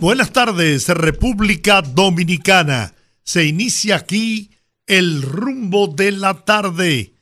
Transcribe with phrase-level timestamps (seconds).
[0.00, 2.94] Buenas tardes, República Dominicana.
[3.24, 4.52] Se inicia aquí
[4.86, 7.14] el rumbo de la tarde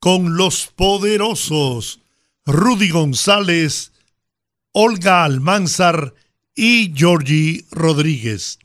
[0.00, 2.00] con los poderosos
[2.46, 3.92] Rudy González,
[4.72, 6.14] Olga Almanzar
[6.54, 8.60] y Georgie Rodríguez.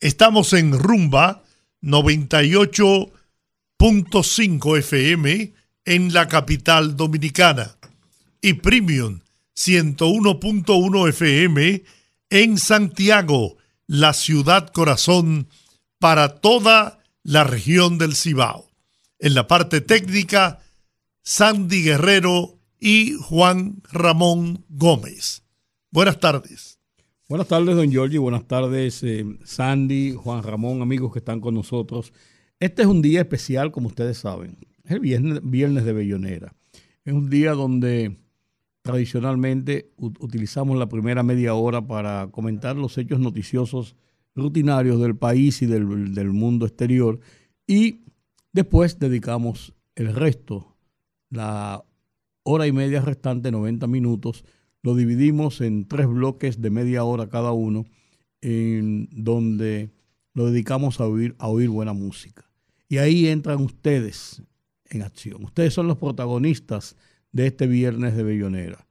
[0.00, 1.42] Estamos en Rumba
[1.82, 5.52] 98.5 FM
[5.84, 7.76] en la capital dominicana
[8.40, 9.20] y Premium
[9.54, 11.97] 101.1 FM
[12.30, 13.56] en Santiago,
[13.86, 15.48] la ciudad corazón
[15.98, 18.70] para toda la región del Cibao.
[19.18, 20.60] En la parte técnica,
[21.22, 25.42] Sandy Guerrero y Juan Ramón Gómez.
[25.90, 26.78] Buenas tardes.
[27.28, 28.18] Buenas tardes, don Giorgi.
[28.18, 32.12] Buenas tardes, eh, Sandy, Juan Ramón, amigos que están con nosotros.
[32.60, 34.58] Este es un día especial, como ustedes saben.
[34.84, 36.54] Es el viernes, viernes de Bellonera.
[37.04, 38.16] Es un día donde
[38.88, 43.96] tradicionalmente utilizamos la primera media hora para comentar los hechos noticiosos
[44.34, 47.20] rutinarios del país y del, mundo exterior
[47.66, 48.00] y
[48.50, 50.74] después dedicamos el resto,
[51.28, 51.84] la
[52.44, 54.46] hora y media restante, 90 minutos,
[54.82, 57.84] lo dividimos en tres bloques de media hora cada uno,
[58.40, 59.90] en donde
[60.32, 62.50] lo dedicamos a oír, a oír buena música.
[62.88, 64.42] Y ahí entran ustedes
[64.86, 65.44] en acción.
[65.44, 66.96] Ustedes son los protagonistas
[67.32, 68.86] de este viernes de Bellonera.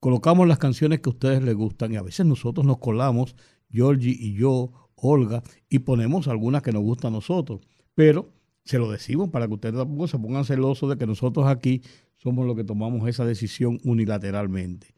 [0.00, 3.34] Colocamos las canciones que a ustedes les gustan y a veces nosotros nos colamos,
[3.70, 7.60] Georgie y yo, Olga, y ponemos algunas que nos gustan a nosotros.
[7.94, 8.30] Pero
[8.64, 11.82] se lo decimos para que ustedes tampoco se pongan celosos de que nosotros aquí
[12.16, 14.94] somos los que tomamos esa decisión unilateralmente.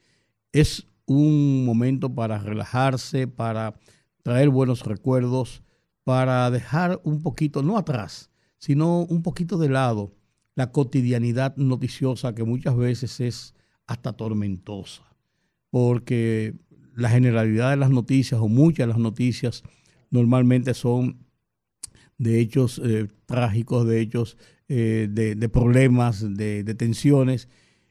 [0.53, 3.79] Es un momento para relajarse, para
[4.23, 5.63] traer buenos recuerdos,
[6.05, 10.18] para dejar un poquito, no atrás, sino un poquito de lado
[10.59, 13.55] la cotidianidad noticiosa que muchas veces es
[13.87, 15.05] hasta tormentosa,
[15.71, 16.57] porque
[16.97, 19.63] la generalidad de las noticias o muchas de las noticias
[20.11, 21.25] normalmente son
[22.19, 24.37] de hechos eh, trágicos, de hechos
[24.69, 27.49] eh, de, problemas, de, tensiones.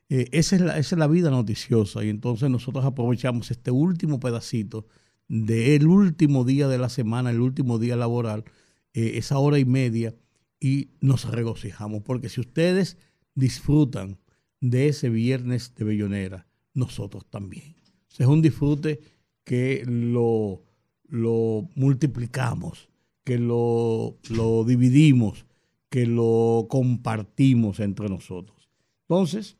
[0.09, 4.19] Eh, esa, es la, esa, es la, vida noticiosa y entonces nosotros aprovechamos este último
[4.19, 4.87] pedacito
[5.29, 8.43] del último día de la semana, el último día laboral,
[8.91, 10.13] esa hora y media
[10.59, 12.97] y nos regocijamos, porque si ustedes
[13.35, 14.19] disfrutan
[14.59, 17.75] de ese viernes de Bellonera, nosotros también.
[18.17, 18.99] es un disfrute
[19.43, 20.63] que lo,
[21.07, 22.89] lo multiplicamos,
[23.23, 25.45] que lo, lo dividimos,
[25.89, 28.69] que lo compartimos entre nosotros.
[29.01, 29.57] Entonces,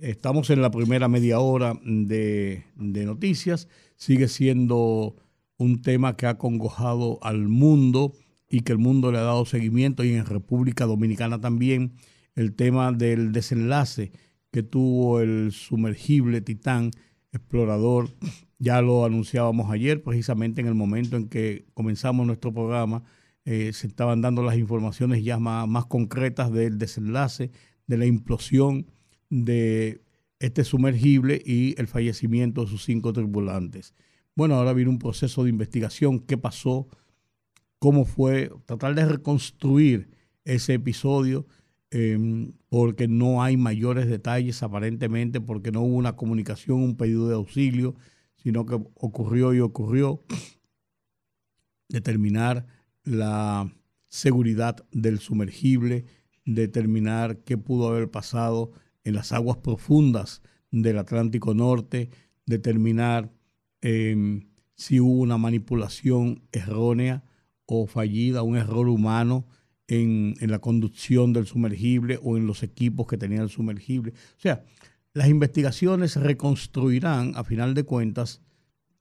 [0.00, 5.16] estamos en la primera media hora de, de noticias, sigue siendo
[5.56, 8.14] un tema que ha congojado al mundo
[8.48, 11.92] y que el mundo le ha dado seguimiento y en República Dominicana también
[12.34, 14.12] el tema del desenlace
[14.50, 16.90] que tuvo el sumergible Titán
[17.32, 18.08] Explorador.
[18.58, 23.02] Ya lo anunciábamos ayer, precisamente en el momento en que comenzamos nuestro programa,
[23.44, 27.50] eh, se estaban dando las informaciones ya más, más concretas del desenlace,
[27.86, 28.86] de la implosión
[29.30, 30.02] de
[30.38, 33.94] este sumergible y el fallecimiento de sus cinco tripulantes.
[34.34, 36.88] Bueno, ahora viene un proceso de investigación, qué pasó,
[37.78, 40.10] cómo fue, tratar de reconstruir
[40.44, 41.46] ese episodio
[41.90, 47.34] Em, porque no hay mayores detalles aparentemente, porque no hubo una comunicación, un pedido de
[47.34, 47.94] auxilio,
[48.36, 50.22] sino que ocurrió y ocurrió
[51.88, 52.66] determinar
[53.04, 53.74] la
[54.08, 56.04] seguridad del sumergible,
[56.44, 58.72] determinar qué pudo haber pasado
[59.04, 62.10] en las aguas profundas del Atlántico Norte,
[62.44, 63.32] determinar
[63.80, 67.24] em, si hubo una manipulación errónea
[67.68, 69.46] o fallida, un error humano
[69.88, 74.12] en, la conducción del sumergible o en los equipos que tenía el sumergible.
[74.12, 74.64] O sea,
[75.12, 78.40] las investigaciones reconstruirán, a final de cuentas,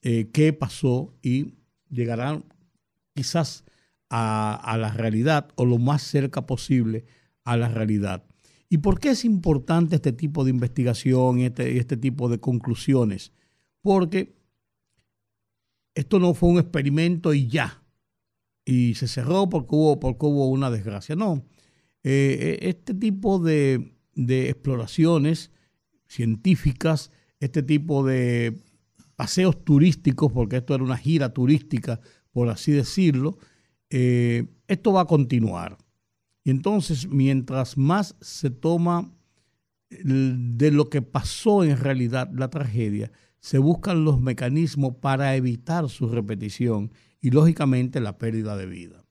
[0.02, 1.56] eh, qué pasó y
[1.90, 2.44] llegarán
[3.16, 3.64] quizás
[4.10, 7.06] a, la realidad o lo más cerca posible
[7.46, 8.26] a la realidad.
[8.70, 13.32] ¿Y por qué es importante este tipo de investigación y este, este tipo de conclusiones?
[13.82, 14.36] Porque
[15.96, 17.82] esto no fue un experimento y ya
[18.68, 21.16] y se cerró porque hubo, porque hubo una desgracia.
[21.16, 21.46] No,
[22.04, 25.52] eh, eh, este tipo de, exploraciones
[26.06, 28.62] científicas, este tipo de
[29.16, 33.38] paseos turísticos, porque esto era una gira turística por así decirlo,
[33.90, 35.78] eh, esto va a continuar.
[36.44, 39.14] Y entonces, mientras más se toma
[39.90, 46.10] de lo que pasó en realidad la tragedia, se buscan los mecanismos para evitar su
[46.10, 46.92] repetición
[47.22, 49.06] y lógicamente la pérdida de vida.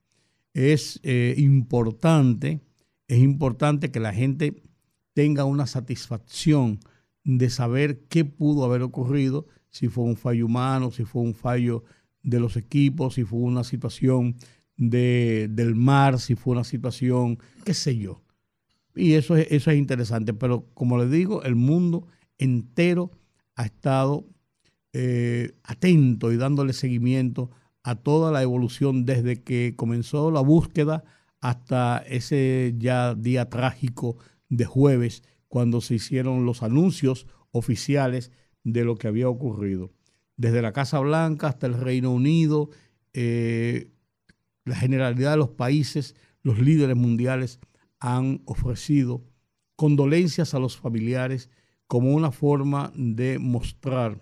[0.55, 2.61] Es eh, importante,
[3.08, 4.62] es importante que la gente
[5.12, 6.81] tenga una satisfacción
[7.25, 11.85] de saber qué pudo haber ocurrido, si fue un fallo humano, si fue un fallo
[12.23, 14.37] de los equipos, si fue una situación
[14.76, 18.23] de, del mar, si fue una situación, qué sé yo.
[18.94, 22.06] Y eso es, eso es interesante, pero como les digo, el mundo
[22.38, 23.11] entero
[23.55, 24.26] ha estado
[24.93, 27.50] eh, atento y dándole seguimiento
[27.87, 31.05] a toda la evolución desde que comenzó la búsqueda
[31.41, 34.17] hasta ese ya día trágico
[34.49, 38.33] de jueves, cuando se hicieron los anuncios oficiales
[38.65, 39.93] de lo que había ocurrido.
[40.37, 42.71] Desde la Casa Blanca hasta el Reino Unido,
[43.12, 43.93] eh,
[44.65, 47.61] la generalidad de los países, los líderes mundiales
[48.00, 49.23] han ofrecido
[49.77, 51.50] condolencias a los familiares
[51.87, 54.21] como una forma de mostrar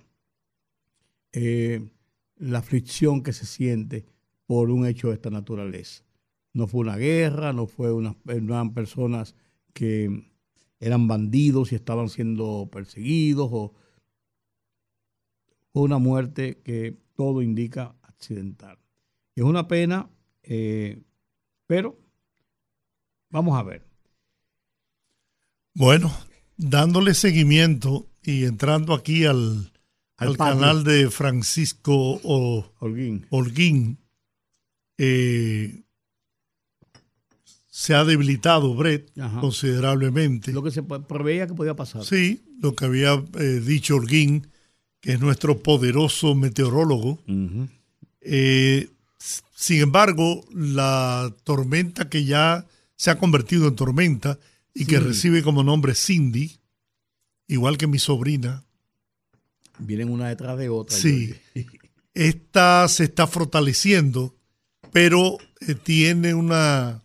[1.32, 1.93] eh,
[2.44, 4.06] la aflicción que se siente
[4.46, 6.04] por un hecho de esta naturaleza.
[6.52, 9.34] No fue una guerra, no fue una, eran personas
[9.72, 10.30] que
[10.78, 13.74] eran bandidos y estaban siendo perseguidos o
[15.72, 18.78] fue una muerte que todo indica accidental.
[19.34, 20.08] Es una pena
[20.44, 21.02] eh,
[21.66, 21.98] pero
[23.30, 23.86] vamos a ver.
[25.74, 26.12] Bueno,
[26.56, 29.72] dándole seguimiento y entrando aquí al,
[30.16, 33.98] al, canal de Francisco Holguín,
[34.96, 35.82] eh,
[37.68, 40.52] se ha debilitado Brett considerablemente.
[40.52, 42.04] Lo que se preveía que podía pasar.
[42.04, 44.46] Sí, lo que había eh, dicho Holguín,
[45.00, 47.18] que es nuestro poderoso meteorólogo,
[49.64, 52.66] sin embargo, la tormenta que ya
[52.96, 54.38] se ha convertido en tormenta
[54.74, 56.58] y que recibe como nombre Cindy,
[57.46, 58.64] igual que mi sobrina.
[59.78, 60.96] Vienen una detrás de otra.
[60.96, 61.34] Sí.
[62.14, 64.34] Esta se está fortaleciendo,
[64.92, 67.02] pero eh, tiene una,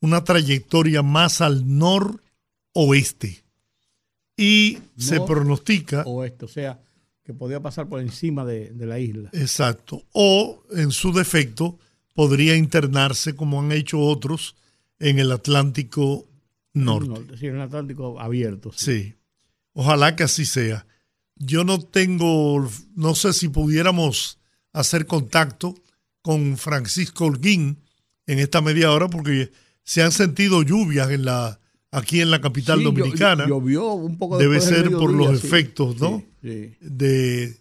[0.00, 3.42] una trayectoria más al noroeste.
[4.36, 6.02] Y se pronostica.
[6.02, 6.80] Oeste, o sea,
[7.22, 9.30] que podía pasar por encima de, la isla.
[9.32, 10.02] Exacto.
[10.12, 11.78] O, en su defecto,
[12.14, 14.56] podría internarse, como han hecho otros,
[14.98, 16.26] en el Atlántico
[16.74, 17.38] Norte.
[17.38, 18.72] sí, en el Atlántico abierto.
[18.74, 19.14] Sí.
[19.72, 20.86] Ojalá que así sea.
[21.36, 24.38] Yo no tengo, no sé si pudiéramos
[24.72, 25.74] hacer contacto
[26.22, 27.78] con Francisco Holguín
[28.26, 29.52] en esta media hora, porque
[29.82, 31.60] se han sentido lluvias en la
[31.90, 33.46] aquí en la capital dominicana.
[33.46, 36.22] Llovió un poco Debe ser por los efectos, ¿no?
[36.42, 37.56] De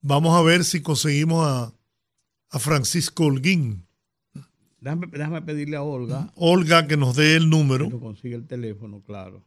[0.00, 1.72] vamos a ver si conseguimos a,
[2.50, 3.86] a Francisco Holguín.
[4.80, 6.32] Déjame, pedirle a Olga.
[6.34, 7.88] Olga que nos dé el número.
[7.88, 9.44] Que consigue el teléfono, claro.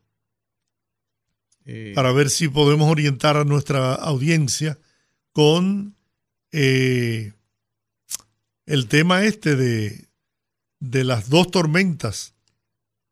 [1.65, 4.77] Eh, para ver si podemos orientar a nuestra audiencia
[5.31, 5.95] con
[6.51, 7.33] eh,
[8.65, 10.07] el tema este de,
[10.79, 12.35] de las dos tormentas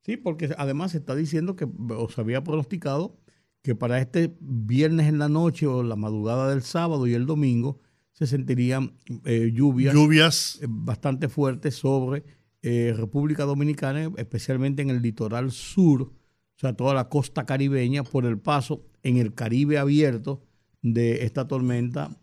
[0.06, 3.18] Sí, porque además se está diciendo que o se había pronosticado
[3.62, 7.80] que para este viernes en la noche o la madrugada del sábado y el domingo
[8.12, 10.60] se sentirían eh, lluvias, lluvias.
[10.68, 12.26] Bastante fuertes sobre
[12.62, 16.12] eh, República Dominicana, especialmente en el litoral sur,
[16.56, 20.42] o sea, toda la costa caribeña, por el paso en el Caribe abierto
[20.82, 22.18] de esta tormenta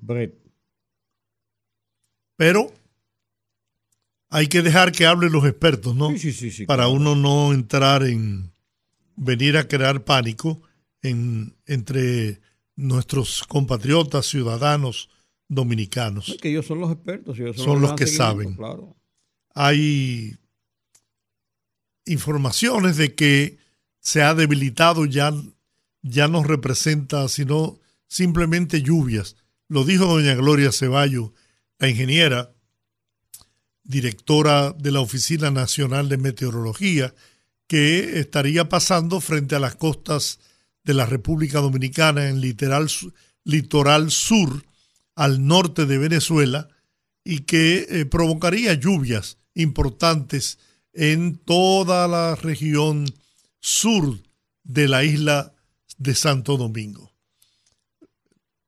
[0.00, 0.34] Brett.
[2.36, 2.72] Pero
[4.28, 6.16] hay que dejar que hablen los expertos, ¿no?
[6.16, 8.52] Sí, sí, sí, Para uno no entrar en
[9.16, 10.60] venir a crear pánico
[11.02, 12.40] en, entre
[12.74, 15.08] nuestros compatriotas, ciudadanos
[15.48, 16.28] dominicanos.
[16.28, 17.38] Es que ellos son los expertos.
[17.56, 18.58] son, los, que saben.
[19.54, 20.36] Hay
[22.06, 23.58] informaciones de que
[24.00, 25.32] se ha debilitado, ya,
[26.02, 29.36] ya no representa sino simplemente lluvias.
[29.68, 31.34] Lo dijo doña Gloria Ceballo,
[31.78, 32.52] la ingeniera,
[33.82, 37.14] directora de la Oficina Nacional de Meteorología,
[37.66, 40.38] que estaría pasando frente a las costas
[40.84, 42.88] de la República Dominicana en literal,
[43.44, 44.64] litoral sur
[45.16, 46.68] al norte de Venezuela
[47.24, 50.58] y que eh, provocaría lluvias importantes
[50.96, 53.06] en toda la región
[53.60, 54.18] sur
[54.64, 55.52] de la isla
[55.98, 57.12] de Santo Domingo.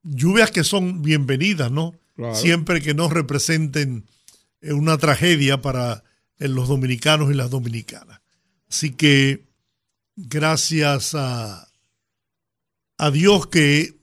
[0.03, 1.95] Lluvias que son bienvenidas, ¿no?
[2.33, 4.05] Siempre que no representen
[4.61, 6.03] es una tragedia para
[6.37, 8.19] eh, los dominicanos y las dominicanas.
[8.69, 9.45] Así que
[10.17, 11.69] gracias a,
[12.97, 13.95] a Dios que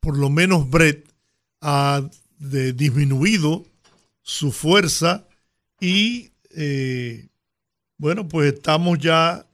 [0.00, 1.08] por lo menos Brett
[1.62, 2.02] ha
[2.38, 3.66] disminuido
[4.22, 5.26] su fuerza
[5.80, 7.28] y eh,
[7.96, 9.46] bueno, pues estamos ya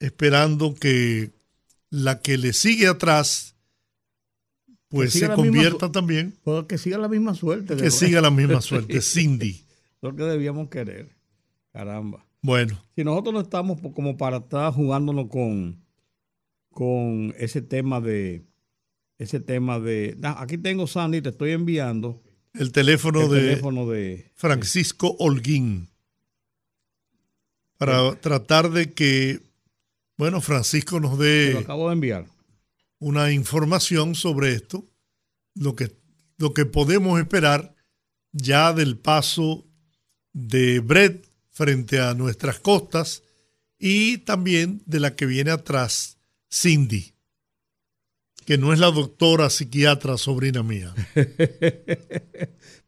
[0.00, 1.30] esperando que
[1.90, 3.54] la que le sigue atrás
[4.88, 6.38] pues se convierta también.
[6.42, 7.76] Pues que siga la misma suerte.
[7.76, 9.64] Que siga la misma suerte, Cindy.
[10.02, 11.16] Lo que debíamos querer.
[11.72, 12.26] Caramba.
[12.42, 12.82] Bueno.
[12.94, 15.82] Si nosotros no estamos como para estar jugándonos con,
[16.70, 18.44] con ese tema de
[19.18, 22.22] ese tema de aquí tengo Sandy, te estoy enviando
[22.54, 25.88] el teléfono, de, Francisco Holguín
[27.86, 29.40] para tratar de que
[30.16, 32.26] bueno, Francisco nos dé acabo de enviar
[32.98, 34.86] una información sobre esto,
[35.54, 35.90] lo que
[36.38, 37.74] lo que podemos esperar
[38.32, 39.66] ya del paso
[40.32, 43.22] de Brett frente a nuestras costas
[43.78, 46.18] y también de la que viene atrás,
[46.52, 47.14] Cindy,
[48.46, 50.94] que no es la doctora psiquiatra sobrina mía.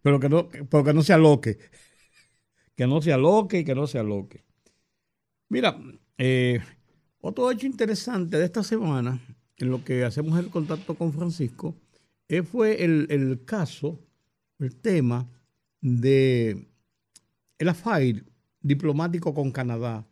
[0.03, 1.59] pero, que no, pero que no se aloque.
[2.77, 4.44] Que no se aloque y que no se aloque.
[5.49, 5.79] Mira,
[6.19, 6.61] eh,
[7.21, 9.21] otro hecho interesante de esta semana,
[9.57, 11.77] en lo que hacemos el contacto con Francisco,
[12.29, 14.01] eh, fue el, caso,
[14.59, 15.29] el tema
[15.81, 16.69] de
[17.59, 18.25] el affair
[18.61, 20.07] diplomático con Canadá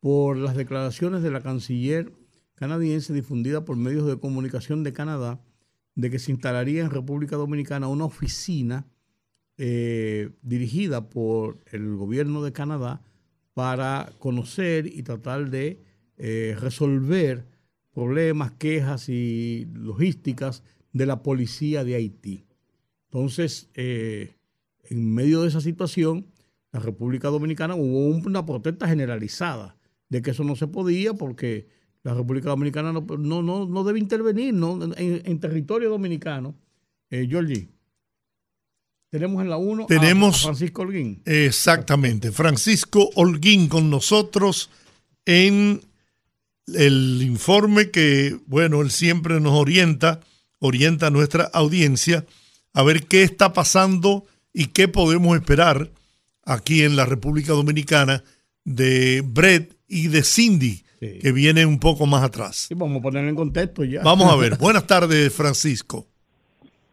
[0.00, 2.12] por las declaraciones de la canciller
[2.54, 5.40] canadiense difundida por medios de comunicación de Canadá
[5.94, 8.86] de que se instalaría en República Dominicana una oficina
[9.56, 13.02] eh, dirigida por el gobierno de Canadá
[13.54, 15.80] para conocer y tratar de
[16.16, 17.46] eh, resolver
[17.92, 22.44] problemas, quejas y logísticas de la policía de Haití.
[23.06, 24.36] Entonces, eh,
[24.90, 26.26] en medio de esa situación,
[26.72, 29.76] la República Dominicana hubo una protesta generalizada
[30.08, 31.68] de que eso no se podía porque
[32.02, 34.78] la República Dominicana no, no, no, debe intervenir ¿no?
[34.96, 36.54] en, territorio dominicano.
[37.10, 37.68] Eh, Georgie,
[39.14, 41.22] tenemos en la 1 tenemos, a, Francisco Holguín.
[41.24, 44.70] Exactamente, Francisco Holguín con nosotros
[45.24, 45.80] en
[46.66, 50.18] el informe que, bueno, él siempre nos orienta,
[50.58, 52.26] orienta a nuestra audiencia
[52.72, 55.92] a ver qué está pasando y qué podemos esperar
[56.42, 58.24] aquí en la República Dominicana
[58.64, 62.66] de Brett y de Cindy, que viene un poco más atrás.
[62.74, 64.02] vamos a ponerlo en contexto ya.
[64.02, 64.56] Vamos a ver.
[64.58, 66.08] Buenas tardes, Francisco.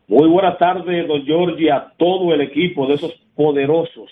[0.07, 4.09] Muy buenas tardes, don Giorgi, a todo el equipo de esos poderosos.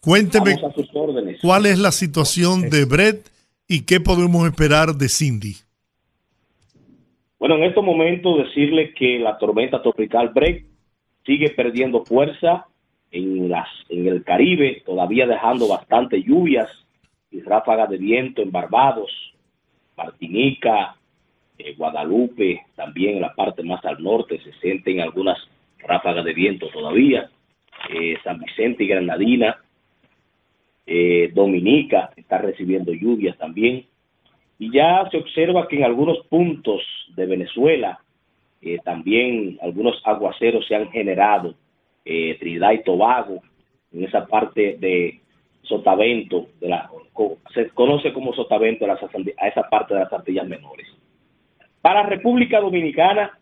[0.00, 0.56] Cuénteme
[1.42, 3.28] cuál es la situación de Brett
[3.68, 5.56] y qué podemos esperar de Cindy.
[7.38, 10.64] Bueno, en estos momentos decirle que la tormenta tropical Brett
[11.24, 12.66] sigue perdiendo fuerza
[13.10, 16.68] en, las, en el Caribe, todavía dejando bastante lluvias
[17.30, 19.10] y ráfagas de viento en Barbados,
[19.96, 20.96] Martinica,
[21.58, 25.38] eh, Guadalupe, también en la parte más al norte se sienten algunas
[25.78, 27.30] ráfagas de viento todavía,
[27.90, 29.58] eh, San Vicente y Granadina,
[30.86, 33.86] eh, Dominica está recibiendo lluvias también,
[34.58, 36.82] y ya se observa que en algunos puntos
[37.14, 38.00] de Venezuela
[38.82, 41.54] también algunos aguaceros se han generado
[42.02, 43.40] Trinidad y Tobago,
[43.92, 45.20] en esa parte de
[45.62, 46.90] Sotavento, de la,
[47.54, 48.98] se conoce como Sotavento a,
[49.48, 50.86] esa parte de las Antillas Menores.
[51.86, 53.38] Para República Dominicana,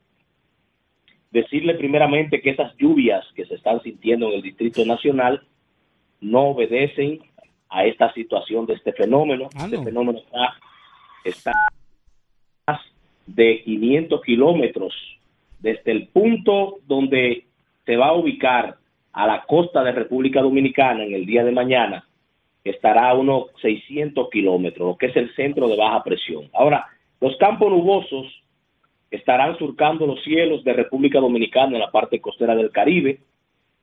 [1.30, 5.46] decirle primeramente que esas lluvias que se están sintiendo en el Distrito Nacional
[6.20, 7.20] no obedecen
[7.70, 9.48] a esta situación de este fenómeno.
[9.56, 10.58] Ah, este fenómeno está,
[11.24, 11.52] está
[12.66, 12.82] más
[13.24, 14.94] de 500 kilómetros
[15.60, 17.46] desde el punto donde
[17.86, 18.76] se va a ubicar
[19.14, 22.06] a la costa de República Dominicana en el día de mañana,
[22.62, 26.50] estará a unos 600 kilómetros, lo que es el centro de baja presión.
[26.52, 26.90] Ahora,
[27.20, 28.26] los campos nubosos
[29.10, 33.20] estarán surcando los cielos de República Dominicana en la parte costera del Caribe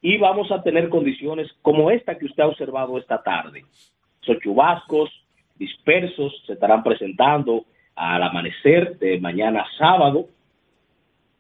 [0.02, 3.64] y vamos a tener condiciones como esta que usted ha observado esta tarde.
[4.22, 5.10] Esos chubascos
[5.58, 10.28] dispersos se estarán presentando al amanecer de mañana sábado,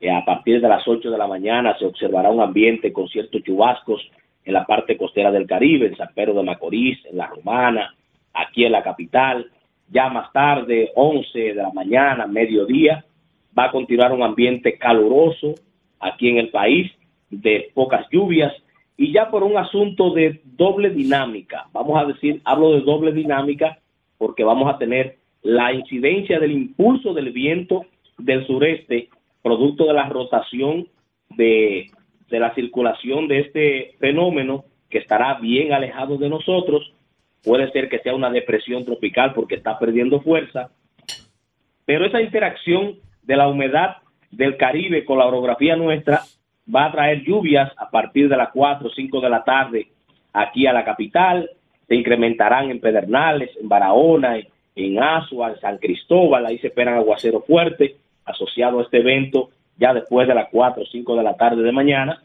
[0.09, 4.01] a partir de las 8 de la mañana se observará un ambiente con ciertos chubascos
[4.43, 7.93] en la parte costera del Caribe, en San Pedro de Macorís, en La Romana,
[8.33, 9.51] aquí en la capital.
[9.91, 13.05] Ya más tarde, 11 de la mañana, mediodía,
[13.57, 15.55] va a continuar un ambiente caluroso
[15.99, 16.91] aquí en el país,
[17.29, 18.53] de pocas lluvias,
[18.97, 23.79] y ya por un asunto de doble dinámica, vamos a decir, hablo de doble dinámica,
[24.17, 27.85] porque vamos a tener la incidencia del impulso del viento
[28.17, 29.09] del sureste
[29.41, 30.87] producto de la rotación
[31.31, 31.89] de,
[32.29, 36.93] la circulación de este fenómeno que estará bien alejado de nosotros.
[37.43, 40.69] Puede ser que sea una depresión tropical porque está perdiendo fuerza.
[41.85, 43.97] Pero esa interacción de la humedad
[44.29, 46.21] del Caribe con la orografía nuestra
[46.73, 49.87] va a traer lluvias a partir de las 4 o 5 de la tarde
[50.33, 51.49] aquí a la capital.
[51.87, 54.39] Se incrementarán en Pedernales, en Barahona,
[54.75, 56.45] en, Asua, en San Cristóbal.
[56.45, 57.93] Ahí se esperan aguaceros fuertes
[58.25, 61.71] asociado a este evento ya después de las 4 o 5 de la tarde de
[61.71, 62.23] mañana.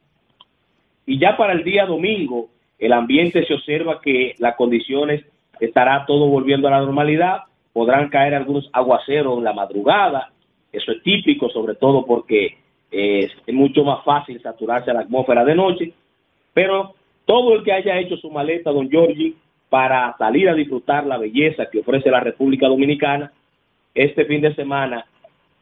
[1.06, 5.24] Y ya para el día domingo, el ambiente se observa que las condiciones
[5.60, 7.42] estará todo volviendo a la normalidad.
[7.72, 10.30] Podrán caer algunos aguaceros en la madrugada.
[10.72, 12.58] Eso es típico, sobre todo porque
[12.90, 15.92] es, mucho más fácil saturarse la atmósfera de noche,
[16.52, 19.34] pero todo el que haya hecho su maleta, don Giorgi,
[19.68, 23.32] para salir a disfrutar la belleza que ofrece la República Dominicana,
[23.94, 25.06] este fin de semana,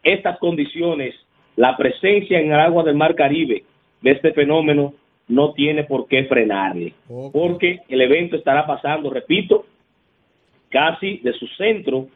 [0.03, 1.15] estas condiciones,
[1.57, 3.65] la presencia en el agua del Mar Caribe
[4.03, 4.93] de este fenómeno
[5.29, 6.95] no tiene por qué frenarle,
[7.33, 9.65] porque el evento estará pasando, repito,
[10.69, 12.09] casi de su centro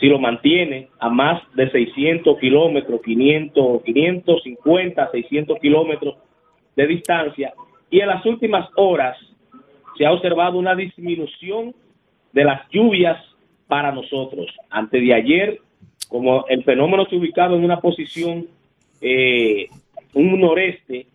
[0.00, 6.16] si lo mantiene a más de 600 kilómetros, 500, 550, 600 kilómetros
[6.74, 7.54] de distancia.
[7.90, 9.16] Y en las últimas horas
[9.96, 11.74] se ha observado una disminución
[12.32, 13.22] de las lluvias
[13.68, 14.46] para nosotros.
[14.68, 15.60] Antes de ayer,
[16.08, 18.46] como el fenómeno se ubicaba en una posición,
[19.00, 19.68] eh,
[20.12, 21.06] un noreste,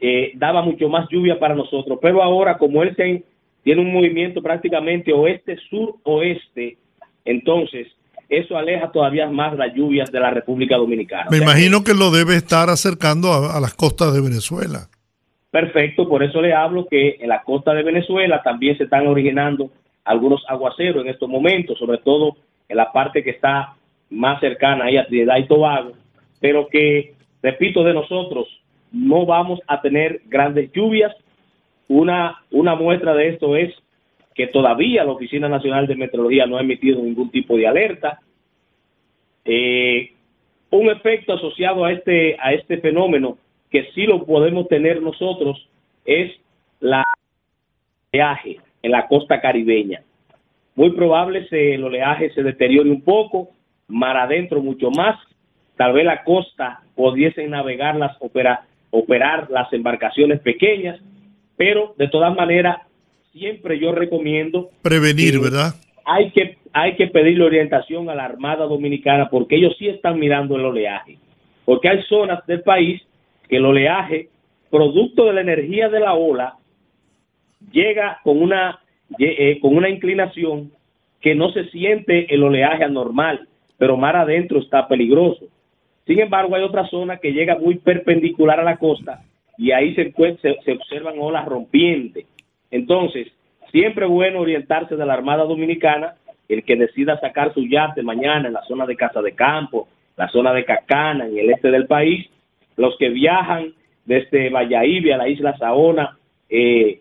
[0.00, 1.98] eh, daba mucho más lluvia para nosotros.
[2.00, 6.76] Pero ahora, como él tiene un movimiento prácticamente oeste-sur-oeste,
[7.24, 7.88] entonces,
[8.28, 11.26] eso aleja todavía más las lluvias de la República Dominicana.
[11.30, 14.88] Me imagino que, lo debe estar acercando a, las costas de Venezuela.
[15.50, 19.70] Perfecto, por eso le hablo que en la costa de Venezuela también se están originando
[20.04, 22.36] algunos aguaceros en estos momentos, sobre todo
[22.68, 23.74] en la parte que está
[24.10, 25.92] más cercana ahí a Trinidad y Tobago,
[26.40, 28.48] pero que, repito, de nosotros
[28.94, 31.12] no vamos a tener grandes lluvias.
[31.88, 33.74] Una, muestra de esto es
[34.34, 38.20] que todavía la Oficina Nacional de Meteorología no ha emitido ningún tipo de alerta.
[39.44, 40.12] Eh,
[40.70, 43.36] un efecto asociado a este, a este fenómeno
[43.70, 45.68] que sí lo podemos tener nosotros
[46.04, 46.32] es
[46.80, 47.04] la
[48.12, 50.02] oleaje en la costa caribeña.
[50.76, 53.50] Muy probable que el oleaje se deteriore un poco,
[53.88, 55.18] mar adentro mucho más.
[55.76, 58.16] Tal vez la costa pudiesen navegar las
[58.94, 61.00] operar las embarcaciones pequeñas,
[61.56, 62.78] pero de todas maneras
[63.32, 65.74] siempre yo recomiendo prevenir, ¿verdad?
[66.04, 70.56] Hay que hay que pedirle orientación a la Armada Dominicana porque ellos sí están mirando
[70.56, 71.18] el oleaje.
[71.64, 73.00] Porque hay zonas del país
[73.48, 74.28] que el oleaje,
[74.70, 76.56] producto de la energía de la ola,
[77.72, 78.80] llega con una
[79.18, 80.70] eh, con una inclinación
[81.20, 85.46] que no se siente el oleaje anormal, pero mar adentro está peligroso.
[86.06, 89.22] Sin embargo, hay otra zona que llega muy perpendicular a la costa
[89.56, 92.26] y ahí se, se, se observan olas rompientes.
[92.70, 93.28] Entonces,
[93.70, 96.14] siempre es bueno orientarse de la Armada Dominicana,
[96.48, 100.28] el que decida sacar su yate mañana en la zona de Casa de Campo, la
[100.28, 102.28] zona de Cacana, en el este del país,
[102.76, 103.72] los que viajan
[104.04, 107.00] desde Valladolid a la isla Saona, eh,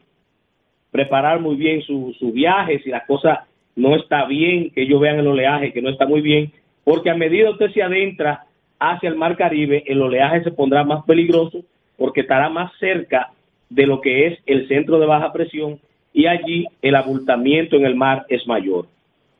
[0.91, 5.19] preparar muy bien su, su viaje, si la cosa no está bien, que ellos vean
[5.19, 6.51] el oleaje que no está muy bien,
[6.83, 8.45] porque a medida que usted se adentra
[8.91, 11.63] hacia el mar Caribe, el oleaje se pondrá más peligroso
[11.97, 13.31] porque estará más cerca
[13.69, 15.79] de lo que es el centro de baja presión
[16.11, 18.87] y allí el abultamiento en el mar es mayor.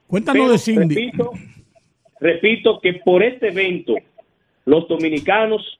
[0.07, 0.95] Cuéntanos de Cindy.
[0.95, 1.31] Repito,
[2.19, 3.95] repito que por este evento
[4.65, 5.77] los dominicanos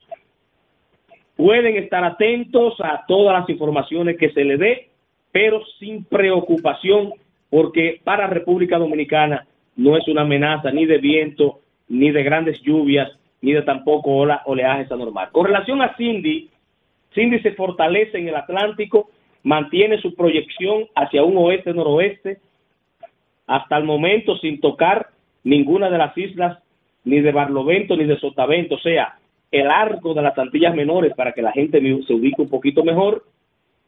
[1.37, 4.89] pueden estar atentos a todas las informaciones que se le dé,
[5.31, 7.13] pero sin preocupación,
[7.49, 9.47] porque para República Dominicana
[9.77, 13.09] no es una amenaza ni de viento, ni de grandes lluvias,
[13.43, 15.29] ni tampoco ola, oleajes anormal.
[15.33, 16.49] Con relación a Cindy,
[17.13, 19.09] Cindy se fortalece en el Atlántico,
[19.43, 22.39] mantiene su proyección hacia un oeste-noroeste,
[23.45, 25.09] hasta el momento sin tocar
[25.43, 26.57] ninguna de las islas,
[27.03, 29.17] ni de Barlovento ni de Sotavento, o sea,
[29.51, 33.25] el arco de las Antillas Menores para que la gente se ubique un poquito mejor.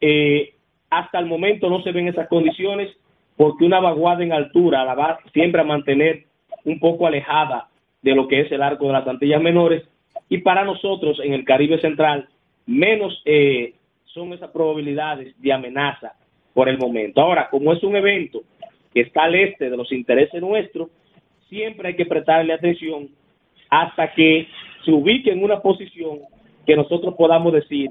[0.02, 0.52] Eh,
[0.90, 2.94] hasta el momento no se ven esas condiciones
[3.38, 6.24] porque una vaguada en altura la va siempre a mantener
[6.66, 7.68] un poco alejada
[8.06, 9.82] de lo que es el arco de las Antillas Menores
[10.28, 12.28] y para nosotros en el Caribe Central
[12.64, 16.12] menos eh, son esas probabilidades de amenaza
[16.54, 17.20] por el momento.
[17.20, 18.42] Ahora, como es un evento
[18.94, 20.88] que está al este de los intereses nuestros,
[21.48, 23.08] siempre hay que prestarle atención
[23.68, 24.46] hasta que
[24.84, 26.20] se ubique en una posición
[26.64, 27.90] que nosotros podamos decir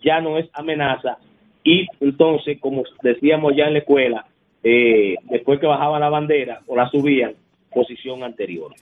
[0.00, 1.18] ya no es amenaza
[1.64, 4.26] y entonces, como decíamos ya en la escuela,
[4.62, 7.34] eh, después que bajaba la bandera o la subían,
[7.74, 8.72] posición anterior.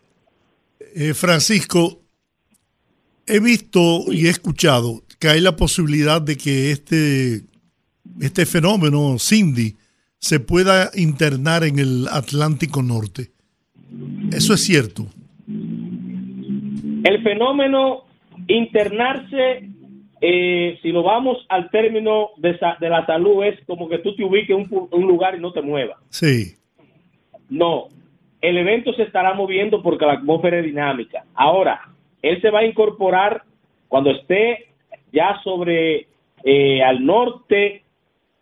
[0.94, 2.00] Eh, Francisco,
[3.26, 7.42] he visto y he escuchado que hay la posibilidad de que este,
[8.20, 9.76] este fenómeno, Cindy,
[10.18, 13.30] se pueda internar en el Atlántico Norte.
[14.32, 15.06] ¿Eso es cierto?
[15.46, 18.04] El fenómeno
[18.48, 19.68] internarse
[20.26, 24.24] eh, si lo vamos al término de, de, la salud, es como que tú te
[24.24, 25.98] ubiques en un, un, lugar y no te muevas.
[26.08, 26.54] Sí.
[27.50, 27.88] No,
[28.44, 31.24] el evento se estará moviendo porque la atmósfera es dinámica.
[31.34, 31.80] Ahora,
[32.20, 33.42] él se va a incorporar
[33.88, 34.66] cuando esté
[35.12, 36.08] ya sobre
[36.44, 37.82] eh, al norte.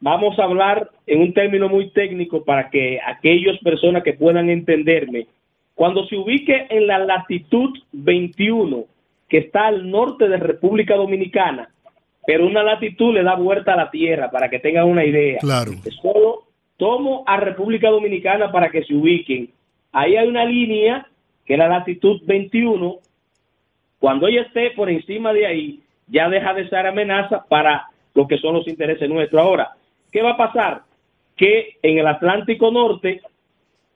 [0.00, 5.28] Vamos a hablar en un término muy técnico para que aquellas personas que puedan entenderme,
[5.74, 8.84] cuando se ubique en la latitud 21,
[9.28, 11.70] que está al norte de República Dominicana,
[12.26, 15.38] pero una latitud le da vuelta a la Tierra, para que tengan una idea.
[15.38, 15.72] Claro.
[16.02, 16.42] Solo
[16.76, 19.50] tomo a República Dominicana para que se ubiquen.
[19.92, 21.06] Ahí hay una línea,
[21.44, 22.98] que es la latitud 21.
[23.98, 28.38] Cuando ella esté por encima de ahí, ya deja de ser amenaza para lo que
[28.38, 29.40] son los intereses nuestros.
[29.40, 29.72] Ahora,
[30.10, 30.82] ¿qué va a pasar?
[31.36, 33.20] Que en el Atlántico Norte,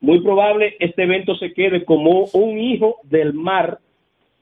[0.01, 3.79] muy probable este evento se quede como un hijo del mar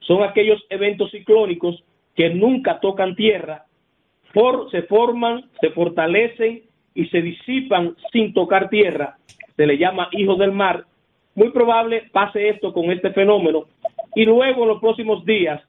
[0.06, 1.82] son aquellos eventos ciclónicos
[2.14, 3.64] que nunca tocan tierra,
[4.70, 6.62] se forman, se fortalecen
[6.94, 9.16] y se disipan sin tocar tierra.
[9.56, 10.84] Se le llama hijos del mar.
[11.34, 13.64] Muy probable pase esto con este fenómeno
[14.14, 15.60] y luego en los próximos días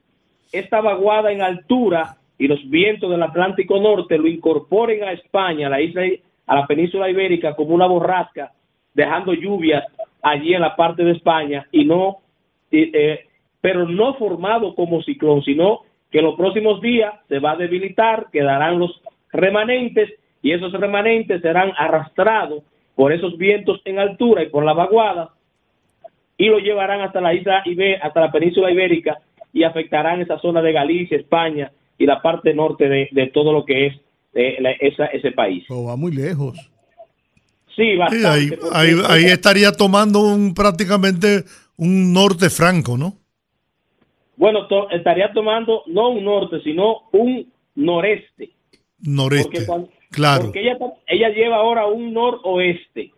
[0.52, 5.70] esta vaguada en altura y los vientos del Atlántico Norte lo incorporen a España, a
[5.70, 6.02] la isla,
[6.46, 8.52] a la península ibérica como una borrasca,
[8.94, 9.84] dejando lluvias
[10.22, 12.18] allí en la parte de España y no
[12.70, 13.26] eh,
[13.60, 18.28] pero no formado como ciclón, sino que en los próximos días se va a debilitar,
[18.30, 19.00] quedarán los
[19.32, 22.62] remanentes y esos remanentes serán arrastrados
[22.94, 25.30] por esos vientos en altura y por la vaguada
[26.38, 27.62] y lo llevarán hasta la isla
[28.02, 29.18] hasta la península ibérica
[29.52, 33.86] y afectarán esa zona de Galicia, España y la parte norte de, todo lo que
[33.86, 33.94] es
[34.34, 35.64] ese país.
[35.70, 36.58] Oh, va muy lejos.
[37.74, 41.44] Sí, bastante, ahí, ahí, estaría tomando un prácticamente
[41.76, 43.14] un norte franco, ¿no?
[44.36, 48.50] Bueno, estaría tomando no un norte, sino un noreste.
[49.00, 49.66] Noreste.
[50.10, 50.44] claro.
[50.44, 53.12] Porque ella, ella lleva ahora un noroeste.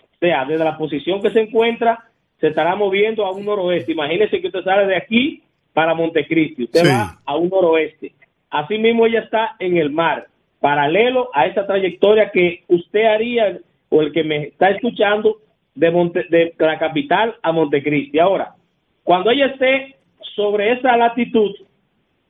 [0.00, 3.92] O sea, desde la posición que se encuentra, se estará moviendo a un noroeste.
[3.92, 5.42] Imagínese que usted sale de aquí
[5.72, 6.64] para Montecristi.
[6.64, 8.12] Usted va a un noroeste.
[8.50, 10.26] Asimismo, ella está en el mar,
[10.60, 15.38] paralelo a esa trayectoria que usted haría, o el que me está escuchando,
[15.74, 15.90] de,
[16.30, 18.18] de la capital a Montecristi.
[18.18, 18.54] Ahora,
[19.02, 19.96] cuando ella esté
[20.36, 21.54] sobre esa latitud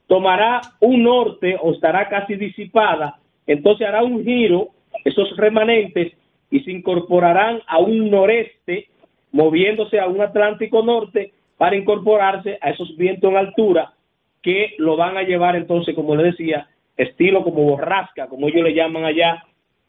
[0.07, 4.69] tomará un norte o estará casi disipada, entonces hará un giro,
[5.05, 6.13] esos remanentes,
[6.51, 8.89] y se incorporarán a un noreste,
[9.35, 13.93] moviéndose a un Atlántico norte para incorporarse a esos vientos en altura
[14.41, 18.75] que lo van a llevar entonces, como le decía, estilo como borrasca, como ellos le
[18.75, 19.43] llaman allá,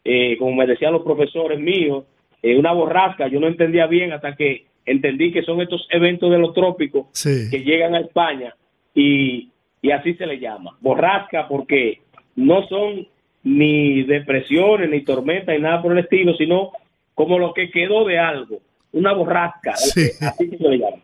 [0.04, 2.06] eh, como me decían los profesores míos,
[2.42, 6.38] eh, una borrasca, yo no entendía bien hasta que entendí que son estos eventos de
[6.38, 8.52] los trópicos que llegan a España
[8.92, 9.52] y,
[9.92, 12.00] así se le llama, borrasca, porque
[12.34, 13.06] no son
[13.44, 16.72] ni depresiones, ni tormentas, ni nada por el estilo, sino
[17.14, 18.58] como lo que quedó de algo,
[18.96, 20.96] una borrasca, así se le llama.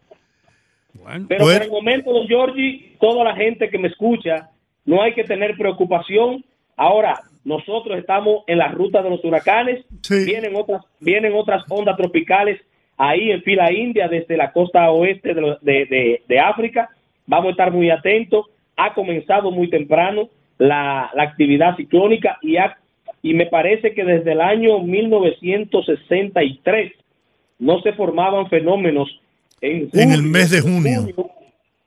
[1.28, 4.48] Pero por el momento, don Giorgi, toda la gente que me escucha,
[4.84, 6.44] no hay que tener preocupación.
[6.76, 12.60] Ahora, nosotros estamos en la ruta de los huracanes, vienen otras, vienen otras ondas tropicales
[12.96, 16.88] ahí en fila india desde la costa oeste de, África.
[17.26, 18.46] Vamos a estar muy atentos.
[18.76, 22.56] Ha comenzado muy temprano la, actividad ciclónica y,
[23.22, 26.92] y me parece que desde el año 1963
[27.62, 29.08] no se formaban fenómenos
[29.60, 31.06] en, el mes de junio.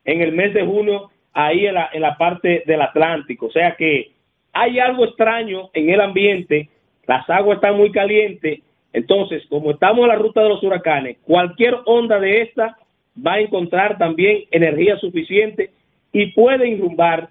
[0.04, 3.46] En el mes de junio, ahí en la, en la parte del Atlántico.
[3.46, 4.12] O sea que
[4.52, 6.68] hay algo extraño en el ambiente,
[7.06, 8.60] las aguas están muy calientes
[8.96, 12.78] entonces, como estamos en la ruta de los huracanes, cualquier onda de esta
[13.14, 15.68] va a encontrar también energía suficiente
[16.14, 17.28] y puede irrumbar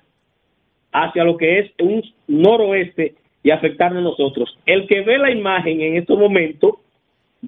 [0.91, 4.59] hacia lo que es un noroeste y afectarnos a nosotros.
[4.67, 6.75] El que ve la imagen en estos momentos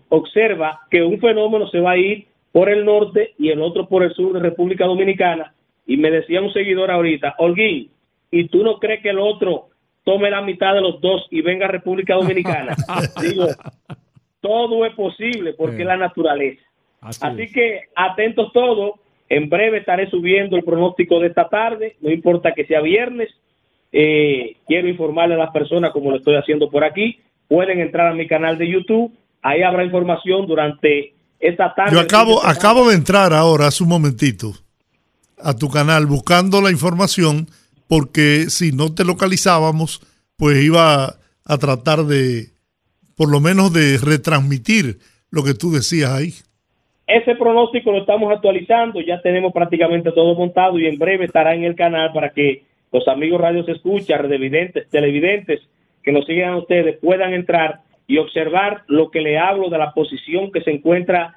[0.09, 4.03] observa que un fenómeno se va a ir por el norte y el otro por
[4.03, 5.53] el sur de República Dominicana.
[5.85, 7.89] Y me decía un seguidor ahorita, Holguín,
[8.31, 9.69] ¿y tú no crees que el otro
[10.03, 12.75] tome la mitad de los dos y venga a República Dominicana?
[13.21, 13.47] Digo,
[14.41, 16.61] todo es posible porque es la naturaleza.
[17.01, 18.93] Así, que atentos todos.
[19.29, 23.29] En breve estaré subiendo el pronóstico de esta tarde, no importa que sea viernes.
[23.91, 28.13] Eh, quiero informarle a las personas, como lo estoy haciendo por aquí, pueden entrar a
[28.13, 29.13] mi canal de YouTube.
[29.41, 31.93] Ahí habrá información durante esta tarde.
[31.93, 34.53] Yo acabo, acabo de entrar ahora, hace un momentito,
[35.41, 37.47] a tu canal buscando la información,
[37.87, 40.01] porque si no te localizábamos,
[40.35, 42.47] pues iba a tratar de
[43.15, 44.99] por lo menos de retransmitir
[45.31, 46.33] lo que tú decías ahí.
[47.07, 51.63] Ese pronóstico lo estamos actualizando, ya tenemos prácticamente todo montado y en breve estará en
[51.63, 55.61] el canal para que los amigos radios escucha, televidentes, televidentes
[56.03, 59.93] que nos sigan a ustedes puedan entrar y observar lo que le hablo de la
[59.93, 61.35] posición que se encuentra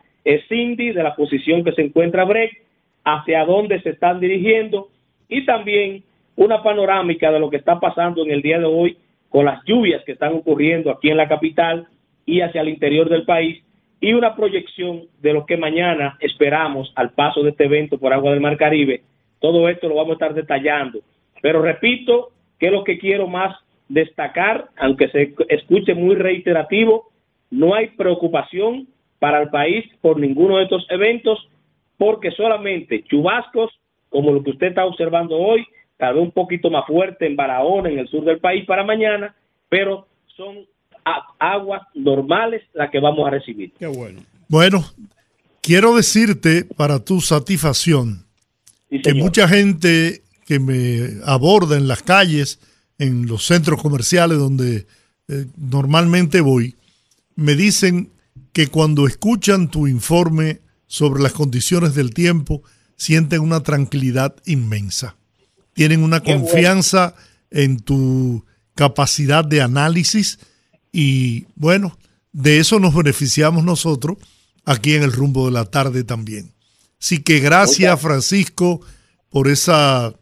[0.48, 2.62] Cindy, de la posición que se encuentra Break,
[3.04, 4.88] hacia dónde se están dirigiendo
[5.28, 6.04] y también
[6.36, 8.96] una panorámica de lo que está pasando en el día de hoy
[9.28, 11.86] con las lluvias que están ocurriendo aquí en la capital
[12.26, 13.62] y hacia el interior del país
[14.00, 18.32] y una proyección de lo que mañana esperamos al paso de este evento por agua
[18.32, 19.02] del Mar Caribe.
[19.40, 21.00] Todo esto lo vamos a estar detallando.
[21.42, 23.56] Pero repito, que lo que quiero más
[23.90, 27.10] destacar, aunque se escuche muy reiterativo,
[27.50, 28.86] no hay preocupación
[29.18, 31.38] para el país por ninguno de estos eventos,
[31.98, 33.70] porque solamente chubascos,
[34.08, 35.66] como lo que usted está observando hoy,
[35.98, 39.34] tal vez un poquito más fuerte en Barahona, en el sur del país para mañana,
[39.68, 40.64] pero son
[41.38, 43.72] aguas normales las que vamos a recibir.
[43.78, 44.20] Qué bueno.
[44.48, 44.84] Bueno,
[45.60, 48.24] quiero decirte para tu satisfacción
[48.88, 52.58] que mucha gente que me aborda en las calles,
[53.00, 54.86] en los centros comerciales donde
[55.26, 56.76] eh, normalmente voy,
[57.34, 58.10] me dicen
[58.52, 62.62] que cuando escuchan tu informe sobre las condiciones del tiempo,
[62.96, 65.16] sienten una tranquilidad inmensa.
[65.72, 67.14] Tienen una confianza
[67.50, 70.38] en tu capacidad de análisis
[70.92, 71.98] y bueno,
[72.32, 74.18] de eso nos beneficiamos nosotros
[74.66, 76.52] aquí en el rumbo de la tarde también.
[77.00, 78.82] Así que gracias Francisco
[79.30, 80.12] por esa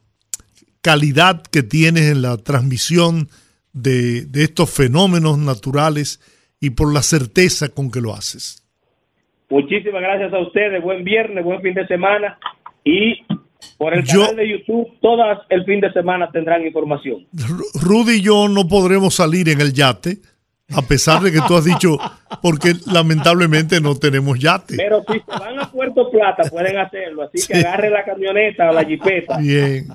[0.89, 3.29] calidad que tienes en la transmisión
[3.75, 6.19] de, estos fenómenos naturales
[6.63, 8.67] y por la certeza con que lo haces.
[9.51, 10.83] Muchísimas gracias a ustedes.
[10.83, 12.39] Buen viernes, buen fin de semana.
[12.85, 13.23] Y
[13.77, 17.27] por el canal de YouTube, todas el fin de semana tendrán información.
[17.83, 20.17] Rudy y yo no podremos salir en el yate
[20.75, 21.97] a pesar de que tú has dicho,
[22.43, 24.77] porque lamentablemente no tenemos yate.
[24.77, 28.73] Pero si se van a Puerto Plata pueden hacerlo, así que agarre la camioneta o
[28.73, 29.87] la jipeta, Bien.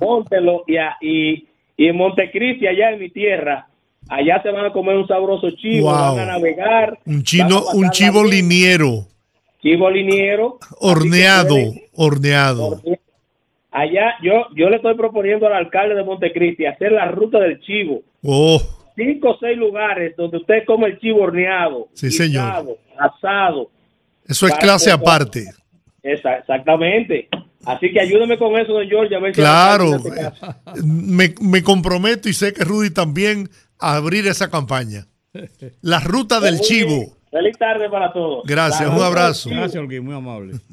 [1.01, 3.67] y, y, en Montecristi, allá en mi tierra,
[4.09, 6.97] allá se van a comer un sabroso chivo, van a navegar.
[7.05, 9.05] Un, chino, un chivo liniero.
[9.61, 10.57] Chivo liniero.
[10.79, 11.55] Horneado,
[11.95, 12.81] horneado.
[13.71, 18.01] Allá yo, yo le estoy proponiendo al alcalde de Montecristi hacer la ruta del chivo.
[18.23, 18.61] Oh
[18.95, 22.77] cinco o seis lugares donde usted come el chivo horneado, sí, señor.
[22.97, 23.69] asado.
[24.27, 25.45] Eso es clase aparte.
[26.01, 27.29] exactamente.
[27.65, 29.15] Así que ayúdeme con eso, don George.
[29.31, 29.91] claro,
[30.83, 35.07] me, me, comprometo y sé que Rudy también a abrir esa campaña.
[35.81, 37.17] La ruta del chivo.
[37.31, 38.43] Feliz tarde para todos.
[38.45, 39.49] Gracias, un abrazo.
[39.49, 40.59] Gracias, muy amable.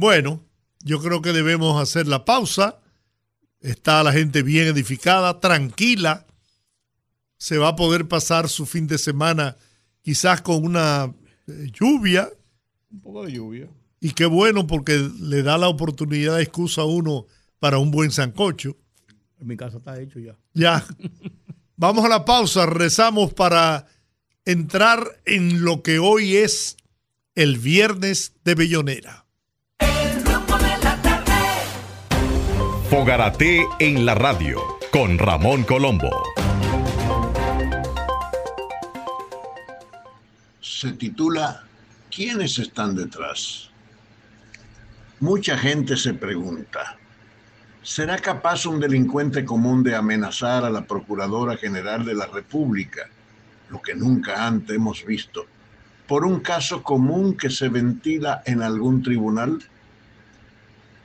[0.00, 0.40] Bueno,
[0.84, 2.78] yo creo que debemos hacer la pausa.
[3.60, 6.27] Está la gente bien edificada, tranquila
[7.38, 9.56] se va a poder pasar su fin de semana
[10.02, 11.12] quizás con una
[11.46, 12.28] eh, lluvia.
[12.90, 13.68] Un poco de lluvia.
[14.00, 17.26] Y qué bueno porque le da la oportunidad de excusa a uno
[17.58, 18.76] para un buen sancocho.
[19.40, 20.36] En mi casa está hecho ya.
[20.52, 20.84] Ya.
[21.76, 23.86] Vamos a la pausa, rezamos para
[24.44, 26.76] entrar en lo que hoy es
[27.34, 29.26] el viernes de Bellonera.
[32.90, 36.10] Fogarate en la radio con Ramón Colombo.
[40.78, 41.64] Se titula
[42.08, 43.68] ¿Quiénes están detrás?
[45.18, 46.96] Mucha gente se pregunta,
[47.82, 53.08] ¿será capaz un delincuente común de amenazar a la Procuradora General de la República,
[53.70, 55.46] lo que nunca antes hemos visto,
[56.06, 59.58] por un caso común que se ventila en algún tribunal?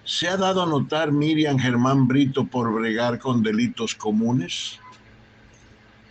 [0.03, 4.79] ¿Se ha dado a notar Miriam Germán Brito por bregar con delitos comunes?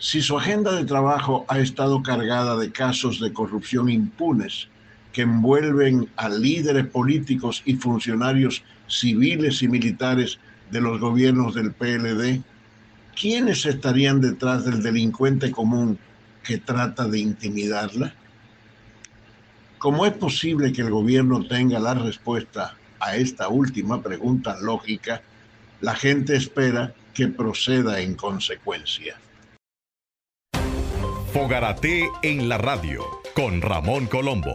[0.02, 4.66] Si su agenda de trabajo ha estado cargada de casos de corrupción impunes
[5.12, 10.40] que envuelven a líderes políticos y funcionarios civiles y militares
[10.72, 12.42] de los gobiernos del PLD,
[13.14, 15.96] ¿quiénes estarían detrás del delincuente común
[16.42, 18.12] que trata de intimidarla?
[19.78, 25.22] ¿Cómo es posible que el gobierno tenga la respuesta a esta última pregunta lógica?
[25.80, 29.16] La gente espera que proceda en consecuencia.
[31.33, 34.53] Fogarate en la radio con Ramón Colombo.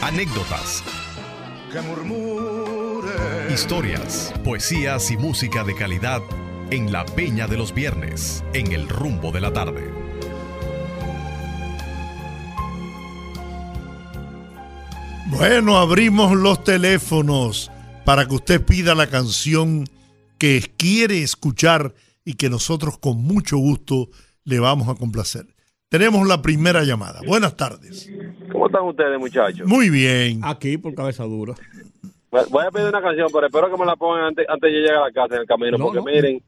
[0.00, 0.84] Anécdotas.
[3.52, 6.22] Historias, poesías y música de calidad
[6.70, 9.90] en la Peña de los Viernes, en el rumbo de la tarde.
[15.26, 17.72] Bueno, abrimos los teléfonos
[18.04, 19.84] para que usted pida la canción
[20.38, 24.08] que quiere escuchar y que nosotros con mucho gusto
[24.44, 25.46] le vamos a complacer.
[25.88, 27.20] Tenemos la primera llamada.
[27.26, 28.10] Buenas tardes.
[28.50, 29.66] ¿Cómo están ustedes, muchachos?
[29.66, 30.40] Muy bien.
[30.42, 31.54] Aquí por cabeza dura.
[32.50, 34.96] Voy a pedir una canción, pero espero que me la pongan antes, antes de llegar
[34.96, 36.04] a la casa en el camino, No, porque no.
[36.04, 36.42] miren,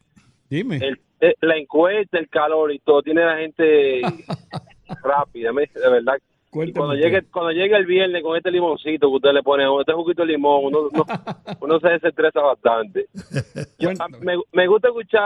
[0.51, 0.77] Dime.
[0.79, 4.01] el- eh, la encuesta, el calor y todo, tiene la gente
[5.03, 6.15] rápida, me- de verdad.
[6.57, 7.05] Cuéntame cuando usted.
[7.07, 10.29] llegue, cuando llegue el viernes con este limoncito que usted le pone, este juguito de
[10.33, 11.05] limón, uno, uno,
[11.61, 13.07] uno se desestresa bastante.
[13.79, 15.23] Yo- a- me, me gusta escuchar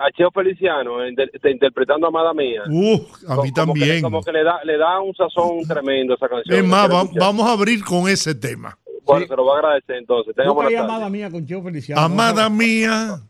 [0.00, 2.62] a Cheo Feliciano inter- interpretando a Amada Mía.
[2.70, 4.00] Uh, a mí como también.
[4.00, 6.56] como que le da, le da un sazón tremendo a esa canción.
[6.56, 8.78] Es más, va- vamos a abrir con ese tema.
[9.04, 10.36] Bueno, se lo voy a agradecer entonces.
[10.36, 10.84] Tenga buena tarde.
[10.84, 12.00] amada mía con Cheo Feliciano.
[12.00, 13.22] Amada mía,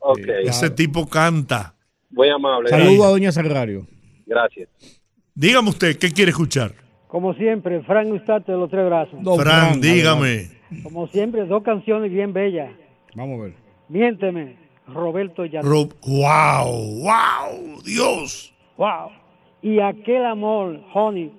[0.43, 1.75] ese tipo canta.
[2.11, 2.69] muy amable.
[2.69, 3.87] Saludo a Doña Sagrario.
[4.27, 4.69] Gracias.
[5.35, 6.73] Dígame usted, ¿qué quiere escuchar?
[7.09, 9.23] Como siempre, Frank Ustate de los Tres Brazos.
[9.23, 10.51] Don Fran, Fran, dígame.
[10.83, 12.71] Como siempre, dos canciones bien bellas.
[13.15, 13.55] Vamos a ver.
[13.89, 15.69] Miénteme, Roberto Llano.
[15.69, 18.53] Ro- wow, wow, Dios.
[18.77, 19.11] wow.
[19.63, 21.33] Y aquel amor, Honey.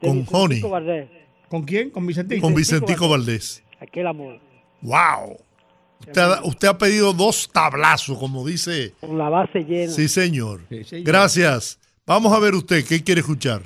[0.00, 0.60] de Con Vicentico Honey.
[0.62, 1.08] Valdés.
[1.48, 1.90] ¿Con quién?
[1.90, 2.42] ¿Con Vicentito?
[2.42, 3.62] Con Vicentico Valdés.
[3.80, 4.40] Aquel amor.
[4.82, 5.36] Wow.
[6.00, 8.92] Usted ha, usted ha pedido dos tablazos, como dice.
[9.00, 9.90] Con la base llena.
[9.92, 10.60] Sí, señor.
[10.68, 11.06] Sí, señor.
[11.06, 11.78] Gracias.
[12.06, 13.62] Vamos a ver usted, ¿qué quiere escuchar?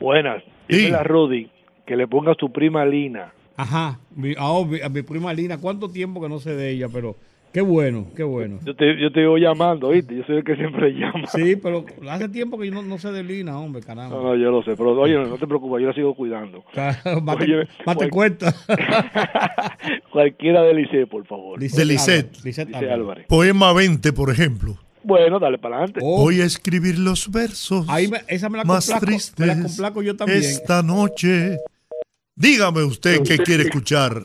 [0.00, 0.42] Buenas.
[0.68, 1.50] Dile a Rudy
[1.86, 3.32] que le ponga a su prima Lina.
[3.56, 3.98] Ajá.
[4.14, 6.86] Mi, oh, mi- a mi prima Lina, ¿cuánto tiempo que no sé de ella?
[6.92, 7.16] Pero
[7.52, 8.58] qué bueno, qué bueno.
[8.64, 10.14] Yo te, yo te voy llamando, ¿viste?
[10.16, 11.26] Yo soy el que siempre llama.
[11.28, 14.16] Sí, pero hace tiempo que yo no, no sé de Lina, hombre, No, caramba.
[14.16, 16.62] no, yo lo sé, pero oye, no te preocupes, yo la sigo cuidando.
[17.22, 18.54] Mate, Oye, mate cual- cuenta.
[20.12, 21.60] Cualquiera de Licey, por favor.
[21.60, 22.90] Licey Álvarez.
[22.92, 23.26] Álvarez.
[23.28, 24.76] Poema 20, por ejemplo.
[25.02, 26.00] Bueno, dale para adelante.
[26.02, 29.46] Oh, Voy a escribir los versos ahí me- esa me la más complaco, tristes me
[29.54, 30.38] la complaco yo también.
[30.38, 31.58] esta noche.
[32.34, 34.22] Dígame usted qué quiere escuchar.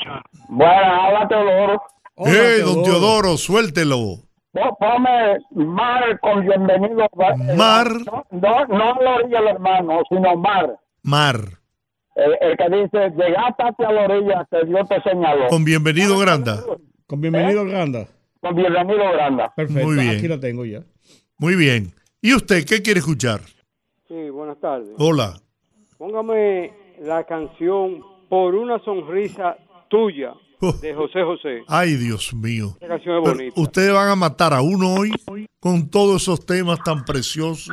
[0.49, 1.81] Bueno, habla Teodoro.
[2.17, 3.37] ¡Eh, don Teodoro.
[3.37, 4.19] Suéltelo!
[4.53, 7.05] Ponme mar con bienvenido.
[7.05, 7.87] eh, Mar.
[8.05, 10.75] No, no, no a la orilla del hermano, sino mar.
[11.01, 11.39] Mar,
[12.15, 15.47] El, el que dice, llegaste hacia la orilla que Dios te señaló.
[15.49, 16.63] con bienvenido Granda.
[17.07, 18.05] Con bienvenido, Granda.
[18.43, 19.53] Con bienvenido, Granda.
[19.55, 20.17] Perfecto, Muy bien.
[20.17, 20.83] aquí lo tengo ya.
[21.37, 21.93] Muy bien.
[22.21, 23.39] ¿Y usted qué quiere escuchar?
[24.07, 24.89] Sí, buenas tardes.
[24.97, 25.39] Hola.
[25.97, 29.55] Póngame la canción Por una sonrisa
[29.89, 31.61] tuya Oh, de José José.
[31.67, 32.75] ay, Dios mío.
[32.79, 33.61] Esa canción es Pero bonita.
[33.61, 35.11] ustedes van a matar a uno hoy
[35.59, 37.69] con todos esos temas tan preciosos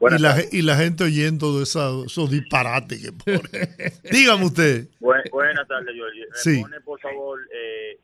[0.00, 3.38] y la, y la gente oyendo de esa- esos disparates que pone.
[4.12, 4.88] Dígame usted.
[5.00, 5.86] Buen- buenas tardes.
[5.94, 6.60] Me Sí.
[6.62, 7.98] pone, por favor, eh,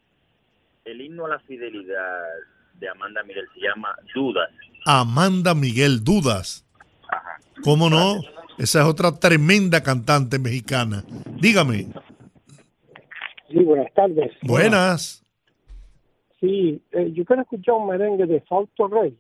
[0.85, 2.23] el himno a la fidelidad
[2.75, 3.47] de Amanda Miguel.
[3.55, 4.51] Se llama Dudas.
[4.85, 6.67] Amanda Miguel Dudas.
[7.63, 8.21] ¿Cómo no?
[8.59, 11.05] Esa es otra tremenda cantante mexicana.
[11.41, 11.87] Dígame.
[13.49, 14.33] Sí, buenas tardes.
[14.43, 15.25] Buenas.
[16.41, 19.17] Sí, eh, yo quiero escuchar un merengue de Fausto Rey,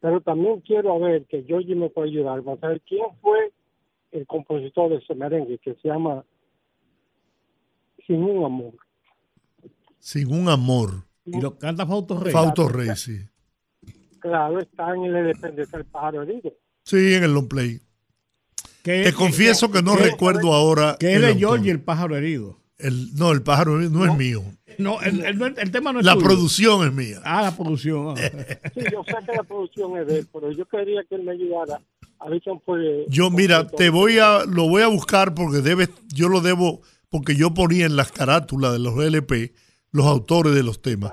[0.00, 3.52] pero también quiero ver que Georgie me puede ayudar para saber quién fue
[4.12, 6.24] el compositor de ese merengue que se llama
[8.06, 8.72] Sin un amor.
[10.00, 11.04] Sin un amor.
[11.24, 12.32] Y lo canta Fausto Rey.
[12.32, 13.20] Fausto Rey, sí.
[14.18, 16.52] Claro, está en el Independencia del Pájaro Herido.
[16.84, 17.80] Sí, en el long play.
[18.82, 20.96] Te confieso que no que- recuerdo ahora.
[20.98, 21.34] Que es el de.
[21.36, 22.58] Georgie el pájaro herido.
[22.78, 24.42] El- no, el pájaro no es mío.
[24.78, 26.24] No, el, el- el tema no es La tuyo.
[26.26, 27.20] producción es mía.
[27.24, 28.08] Ah, la producción.
[28.08, 28.14] ah.
[28.74, 31.32] Sí, yo sé que la producción es de él, pero yo quería que él me
[31.32, 31.80] ayudara
[32.18, 33.04] a ver fue.
[33.08, 37.34] Yo, mira, te voy a, lo voy a buscar porque debes, yo lo debo, porque
[37.36, 39.52] yo ponía en las carátulas de los LP
[39.92, 41.12] los autores de los temas.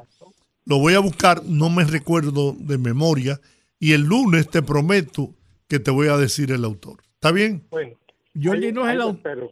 [0.66, 3.40] Lo voy a buscar, no me recuerdo de memoria,
[3.80, 5.34] y el lunes te prometo
[5.68, 6.98] que te voy a decir el autor.
[7.14, 7.64] ¿Está bien?
[7.70, 7.96] Bueno,
[8.40, 8.98] Georgie no es sí.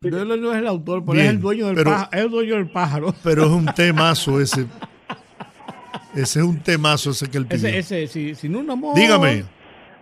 [0.10, 2.10] No es el autor, pero Bien, es el dueño del pero- pájaro.
[2.18, 3.16] Es el dueño del pájaro.
[3.24, 4.66] Pero es un temazo ese.
[6.14, 7.68] Ese es un temazo ese que él pidió.
[7.68, 8.96] Ese, ese, si, sin un amor.
[8.96, 9.44] Dígame.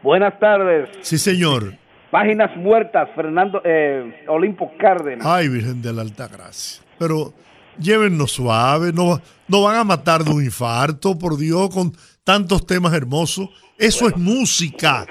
[0.03, 0.89] Buenas tardes.
[1.01, 1.75] Sí, señor.
[2.11, 5.25] Páginas muertas, Fernando eh, Olimpo Cárdenas.
[5.25, 6.83] Ay, Virgen de la Alta Gracia.
[6.99, 7.33] Pero
[7.79, 12.93] llévennos suave, no, no van a matar de un infarto, por Dios, con tantos temas
[12.93, 13.49] hermosos.
[13.77, 15.05] Eso es música.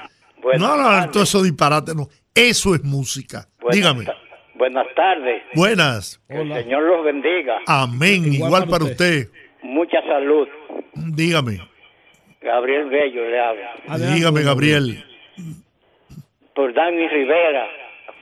[0.59, 1.11] No, no, tardes.
[1.11, 2.07] todo eso disparate, no.
[2.35, 3.47] Eso es música.
[3.61, 4.05] Buenas Dígame.
[4.05, 4.15] ta-
[4.55, 5.41] Buenas tardes.
[5.55, 6.21] Buenas.
[6.27, 7.55] Que el Señor los bendiga.
[7.67, 8.31] Amén.
[8.33, 9.29] Igual, para usted.
[9.63, 10.47] Mucha salud.
[10.95, 11.59] Dígame.
[12.41, 14.13] Gabriel Bello le habla.
[14.13, 15.03] Dígame, Gabriel.
[16.55, 17.65] Por Dani Rivera,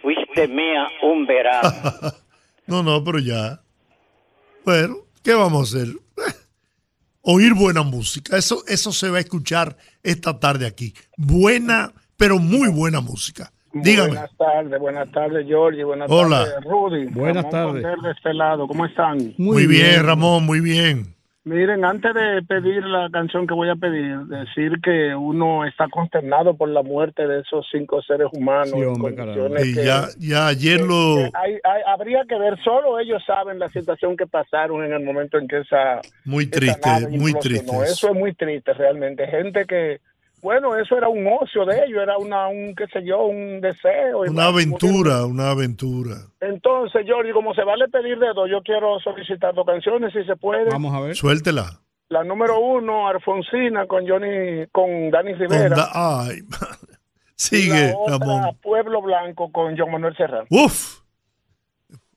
[0.02, 1.70] fuiste mía un verano.
[2.68, 3.60] No, no, pero ya.
[4.64, 5.94] Bueno, ¿qué vamos a hacer?
[7.22, 8.38] Oír buena música.
[8.38, 10.94] Eso, eso se va a escuchar esta tarde aquí.
[11.18, 13.52] Buena, pero muy buena música.
[13.74, 14.10] Dígame.
[14.10, 15.84] Buenas tardes, buenas tardes, Georgie.
[15.84, 16.46] Buenas Hola.
[16.46, 17.06] tardes, Rudy.
[17.08, 18.04] Buenas Ramón tardes.
[18.04, 19.34] De este lado, ¿cómo están?
[19.38, 21.16] Muy, bien, Ramón, muy bien.
[21.44, 26.56] Miren, antes de pedir la canción que voy a pedir, decir que uno está consternado
[26.56, 28.70] por la muerte de esos cinco seres humanos.
[28.76, 31.16] Sí, hombre, condiciones Y que- ya, ya ayer lo...
[31.16, 35.04] que hay- hay- habría que ver, solo ellos saben la situación que pasaron en el
[35.04, 36.02] momento en que esa...
[36.26, 37.76] Muy esa triste, nave muy triste.
[37.86, 39.26] Eso es muy triste realmente.
[39.26, 40.00] Gente que,
[40.42, 44.20] bueno, eso era un ocio de ellos, era una, un, qué sé yo, un deseo.
[44.22, 46.16] Una bueno, aventura, una aventura.
[46.40, 50.70] Entonces, Jordi, como se vale pedir dedo, yo quiero solicitar dos canciones, si se puede.
[50.70, 51.16] Vamos a ver.
[51.16, 51.80] Suéltela.
[52.10, 55.76] La número uno, Alfonsina, con Johnny, con Dani Con Rivera.
[55.76, 55.92] da-
[56.26, 56.40] ay,
[57.42, 58.58] Y sigue, la otra, Ramón.
[58.62, 60.46] Pueblo Blanco, con John Manuel Serrano.
[60.50, 61.00] Uf,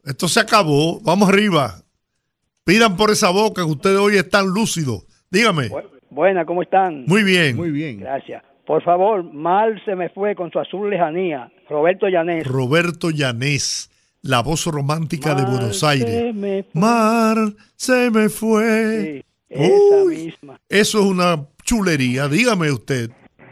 [0.05, 1.01] esto se acabó.
[1.01, 1.77] Vamos arriba.
[2.65, 5.05] Pidan por esa boca que ustedes hoy están lúcidos.
[5.31, 5.71] Dígame.
[6.15, 7.05] Buena, ¿cómo están?
[7.07, 7.57] Muy bien.
[7.57, 7.99] Muy bien.
[8.01, 8.43] Gracias.
[8.67, 11.51] Por favor, mal se me fue con su azul lejanía.
[11.69, 12.47] Roberto Llanés.
[12.47, 13.91] Roberto Llanés,
[14.23, 16.35] la voz romántica de Buenos se Aires.
[16.35, 17.37] me Mar
[17.75, 19.25] se me fue.
[19.51, 20.61] esa Uy, misma.
[20.69, 22.29] Eso es una chulería.
[22.29, 23.11] Dígame usted.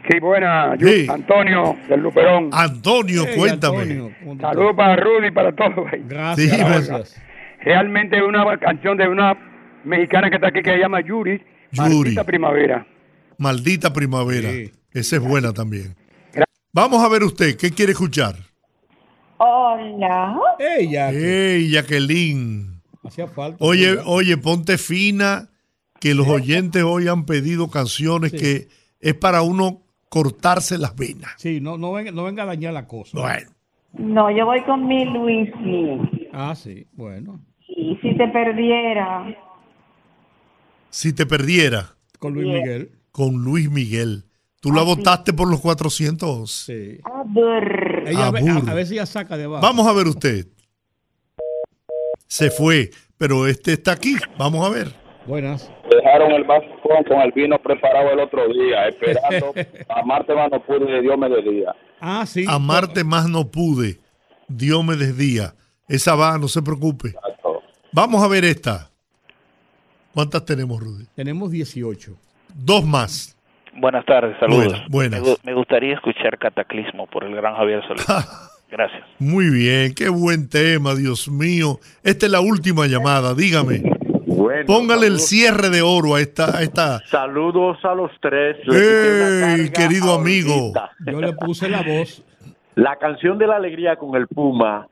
[0.09, 1.05] Sí, buena, yo- Sí.
[1.09, 2.49] Antonio del Luperón.
[2.53, 4.11] Antonio, cuéntame.
[4.39, 5.85] Saludos para Rudy y para todos.
[6.07, 7.21] Gracias, Sí, gracias.
[7.61, 9.37] Realmente es una canción de una
[9.83, 11.41] mexicana que está aquí que se llama Yuri.
[11.73, 11.91] Yuri.
[11.91, 12.87] Maldita primavera.
[13.37, 14.49] Maldita primavera.
[14.91, 15.95] Esa es buena también.
[16.71, 18.35] Vamos a ver usted, ¿qué quiere escuchar?
[19.37, 20.37] Hola.
[20.57, 21.11] Ella.
[21.11, 22.81] Hey, Jacqueline.
[23.03, 23.57] Hacía falta.
[23.59, 25.49] Oye, oye, ponte fina,
[25.99, 28.69] que los oyentes hoy han pedido canciones que
[28.99, 31.33] es para uno cortarse las venas.
[31.37, 33.19] Sí, no, no, venga, no venga a dañar la cosa.
[33.19, 33.49] Bueno.
[33.93, 36.29] No, yo voy con mi Luismi.
[36.33, 37.39] Ah, sí, bueno.
[37.67, 39.25] Y si te perdiera.
[40.93, 41.95] Si te perdiera.
[42.19, 42.91] Con Luis Miguel.
[43.11, 44.25] Con Luis Miguel.
[44.61, 46.49] Tú la votaste por los 400.
[46.51, 46.99] Sí.
[47.03, 48.03] Abur.
[48.05, 48.69] Ella, a, ve- a- Abur.
[48.69, 49.61] a ver si ella saca de abajo.
[49.63, 50.47] Vamos a ver usted.
[52.27, 54.15] Se fue, pero este está aquí.
[54.37, 54.93] Vamos a ver.
[55.25, 55.71] Buenas.
[55.89, 59.53] Dejaron el vaso con, con el vino preparado el otro día, esperando
[59.89, 61.75] a Marte más no pude de Dios me de día.
[61.99, 62.45] Ah, sí.
[62.47, 63.99] Amarte más no pude.
[64.47, 65.55] Dios me desdía.
[65.87, 67.15] Esa va, no se preocupe.
[67.91, 68.91] Vamos a ver esta.
[70.13, 71.05] ¿Cuántas tenemos, Rudy?
[71.15, 72.11] Tenemos 18.
[72.55, 73.35] Dos más.
[73.75, 74.65] Buenas tardes, saludos.
[74.89, 75.21] Buenas, buenas.
[75.21, 78.05] Me, gu- me gustaría escuchar Cataclismo por el gran Javier Solís.
[78.69, 79.03] Gracias.
[79.19, 81.79] Muy bien, qué buen tema, Dios mío.
[82.03, 83.83] Esta es la última llamada, dígame.
[84.65, 86.57] Póngale el cierre de oro a esta...
[86.57, 86.99] A esta...
[87.07, 88.57] Saludos a los tres.
[88.67, 90.73] ¡Ey, querido amigo!
[91.05, 92.23] Yo le puse la voz.
[92.75, 94.87] La canción de la alegría con el Puma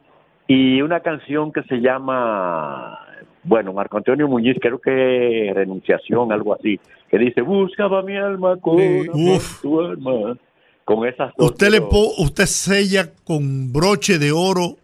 [0.48, 3.00] y una canción que se llama,
[3.44, 6.80] bueno, Marco Antonio Muñiz, creo que Renunciación, algo así,
[7.10, 10.38] que dice, buscaba mi alma con amor tu alma.
[10.84, 11.52] Con esas dos.
[11.52, 14.78] Usted, le po- usted sella con broche de oro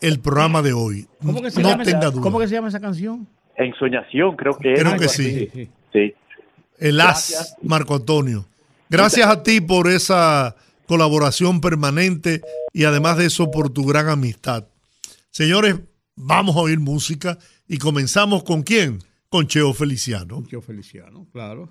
[0.00, 1.06] el programa de hoy.
[1.24, 2.22] ¿Cómo que se, no llama, tenga esa, duda.
[2.22, 3.26] ¿Cómo que se llama esa canción?
[3.56, 5.70] Ensoñación, creo que Creo que sí.
[5.92, 6.14] Sí.
[6.78, 8.44] El as, Marco Antonio.
[8.90, 12.42] Gracias a ti por esa colaboración permanente
[12.72, 14.64] y además de eso por tu gran amistad.
[15.30, 15.76] Señores,
[16.16, 17.38] vamos a oír música
[17.68, 18.98] y comenzamos con quién?
[19.28, 20.44] Con Cheo Feliciano.
[20.48, 21.70] Yo Feliciano, claro.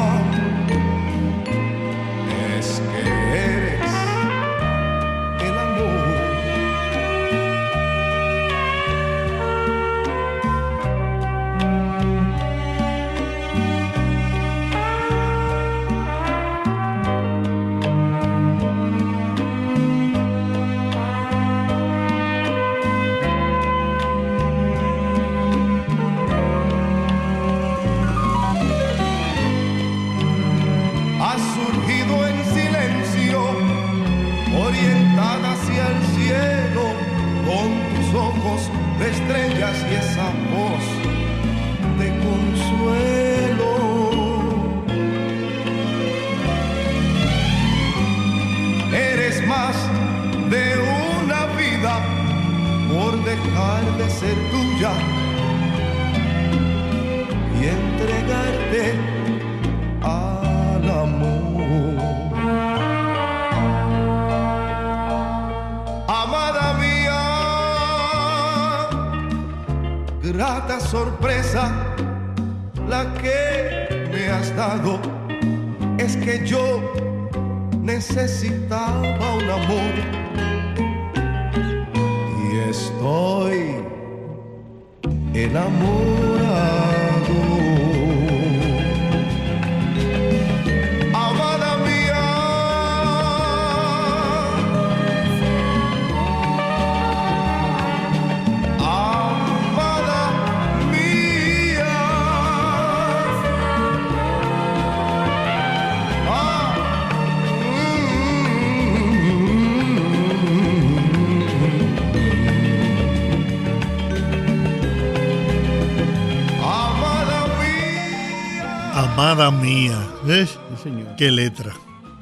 [119.41, 120.07] Amada mía.
[120.23, 120.51] ¿Ves?
[120.51, 121.15] Sí, señor.
[121.15, 121.73] Qué letra.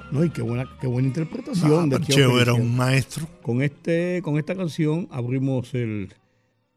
[0.10, 1.92] No, y qué buena, qué buena interpretación.
[1.94, 3.28] Ah, de Cheo era un maestro.
[3.42, 6.14] Con, este, con esta canción abrimos el,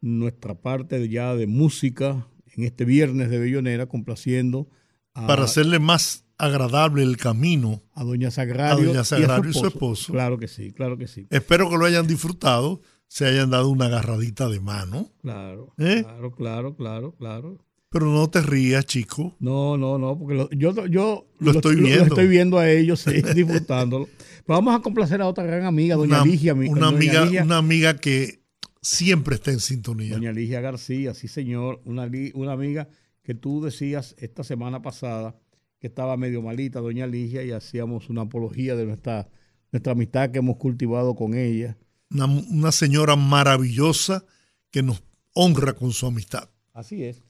[0.01, 2.27] nuestra parte ya de música
[2.57, 4.67] en este viernes de Bellonera, complaciendo
[5.13, 9.15] a, Para hacerle más agradable el camino a Doña Sagrario, a Doña y a su
[9.15, 9.67] Sagrario y su esposo.
[9.67, 10.11] esposo.
[10.11, 11.25] Claro que sí, claro que sí.
[11.29, 15.09] Espero que lo hayan disfrutado, se hayan dado una agarradita de mano.
[15.21, 16.03] Claro, ¿Eh?
[16.03, 17.59] claro, claro, claro, claro.
[17.93, 19.35] Pero no te rías, chico.
[19.39, 22.05] No, no, no, porque lo- yo, yo Lo estoy viendo.
[22.05, 24.07] estoy viendo a ellos, sí, disfrutándolo.
[24.45, 26.55] Pero vamos a complacer a otra gran amiga, Doña Una, Ligia.
[26.55, 28.41] mi- una doña amiga, Ligia- una amiga que
[28.81, 30.15] siempre está en sintonía.
[30.15, 32.89] Doña Ligia García, sí señor, una, una amiga
[33.21, 35.35] que tú decías esta semana pasada
[35.79, 39.29] que estaba medio malita, Doña Ligia, y hacíamos una apología de nuestra,
[39.71, 41.77] nuestra amistad que hemos cultivado con ella.
[42.09, 44.25] Una, una señora maravillosa
[44.71, 46.49] que nos honra con su amistad.
[46.73, 47.21] Así es.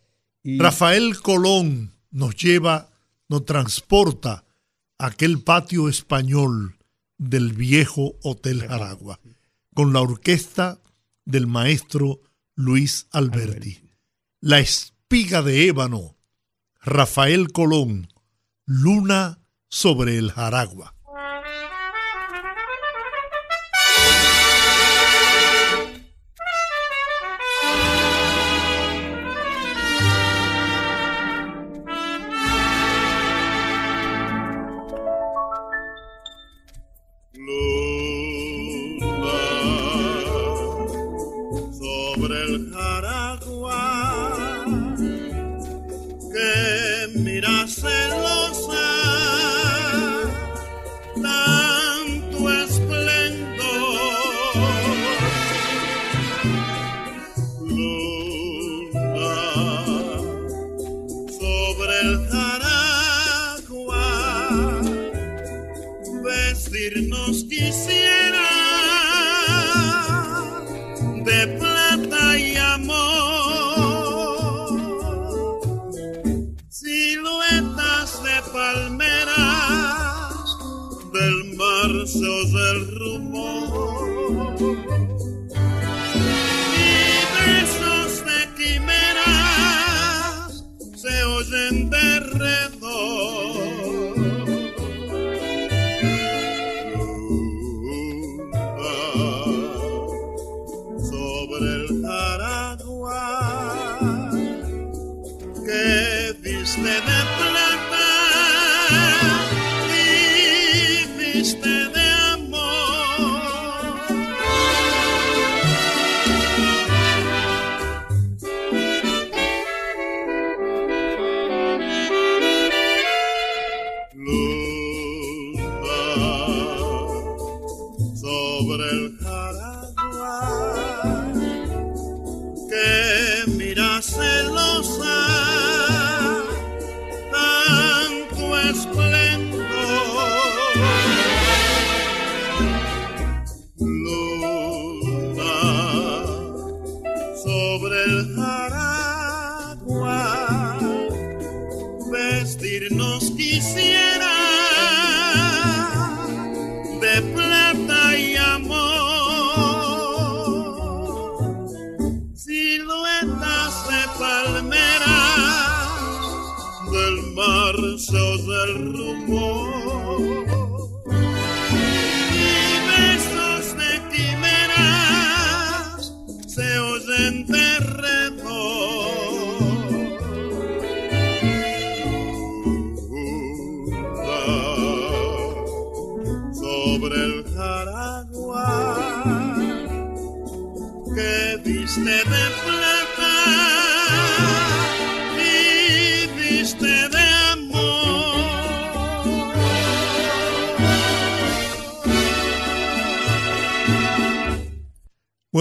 [0.43, 2.91] Y Rafael Colón nos lleva,
[3.29, 4.43] nos transporta
[4.97, 6.77] a aquel patio español
[7.17, 9.21] del viejo Hotel Jaragua,
[9.73, 10.81] con la orquesta
[11.23, 12.21] del maestro
[12.55, 13.81] Luis Alberti.
[14.41, 16.17] La espiga de ébano,
[16.81, 18.09] Rafael Colón,
[18.65, 19.39] Luna
[19.69, 20.93] sobre el Jaragua.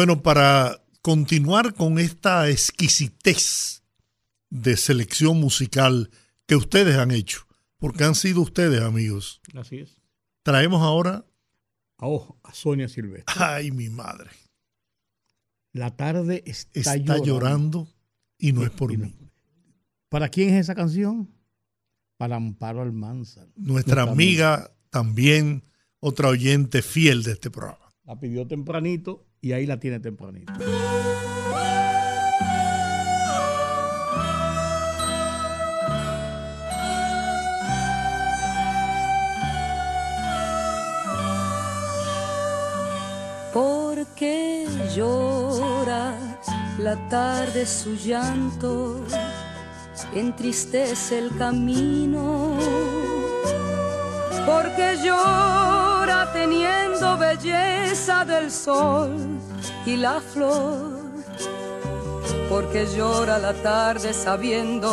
[0.05, 3.85] Bueno, para continuar con esta exquisitez
[4.51, 6.11] de selección musical
[6.45, 7.47] que ustedes han hecho,
[7.79, 10.01] porque han sido ustedes, amigos, Así es.
[10.43, 11.25] traemos ahora,
[11.99, 13.33] A, Sonia Silvestre.
[13.39, 14.31] ay, mi madre,
[15.73, 17.25] La tarde está, está llorando.
[17.25, 17.89] llorando
[18.39, 19.15] y no es por mí.
[20.09, 21.33] ¿Para quién es esa canción?
[22.17, 23.47] Para Amparo Almanza.
[23.55, 25.63] Nuestra amiga también,
[26.01, 27.82] otra oyente fiel de este programa.
[28.13, 30.53] La pidió tempranito y ahí la tiene tempranito.
[43.55, 46.15] ¿Por qué llora
[46.79, 49.07] la tarde su llanto?
[50.15, 52.59] Entristece el camino.
[54.45, 55.92] Porque llora
[56.43, 59.17] teniendo belleza del sol
[59.87, 61.01] y la flor.
[62.49, 64.91] Porque llora la tarde sabiendo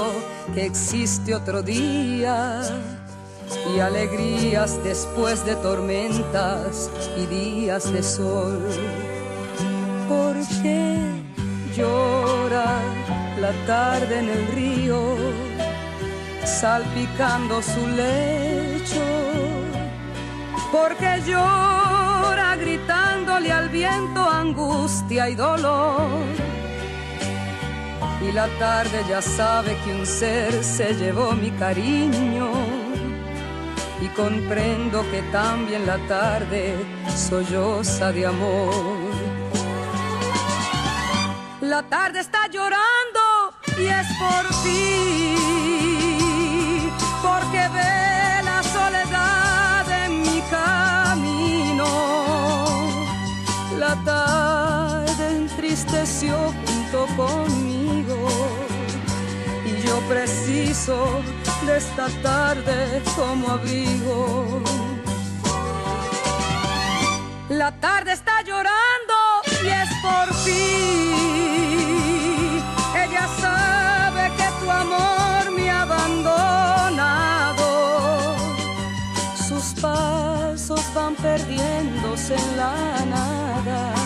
[0.53, 2.61] que existe otro día
[3.73, 8.61] y alegrías después de tormentas y días de sol.
[10.07, 10.97] ¿Por qué
[11.75, 12.69] llora
[13.39, 15.01] la tarde en el río,
[16.45, 19.28] salpicando su lecho?
[20.71, 26.09] Porque llora gritándole al viento angustia y dolor.
[28.21, 32.51] Y la tarde ya sabe que un ser se llevó mi cariño
[34.01, 36.75] y comprendo que también la tarde
[37.15, 39.09] solloza de amor.
[41.61, 45.88] La tarde está llorando y es por ti,
[56.09, 58.27] junto conmigo
[59.65, 61.21] y yo preciso
[61.65, 64.63] de esta tarde como abrigo.
[67.49, 69.15] La tarde está llorando
[69.63, 70.79] y es por ti.
[73.03, 77.67] Ella sabe que tu amor me ha abandonado.
[79.47, 83.98] Sus pasos van perdiéndose en la nada.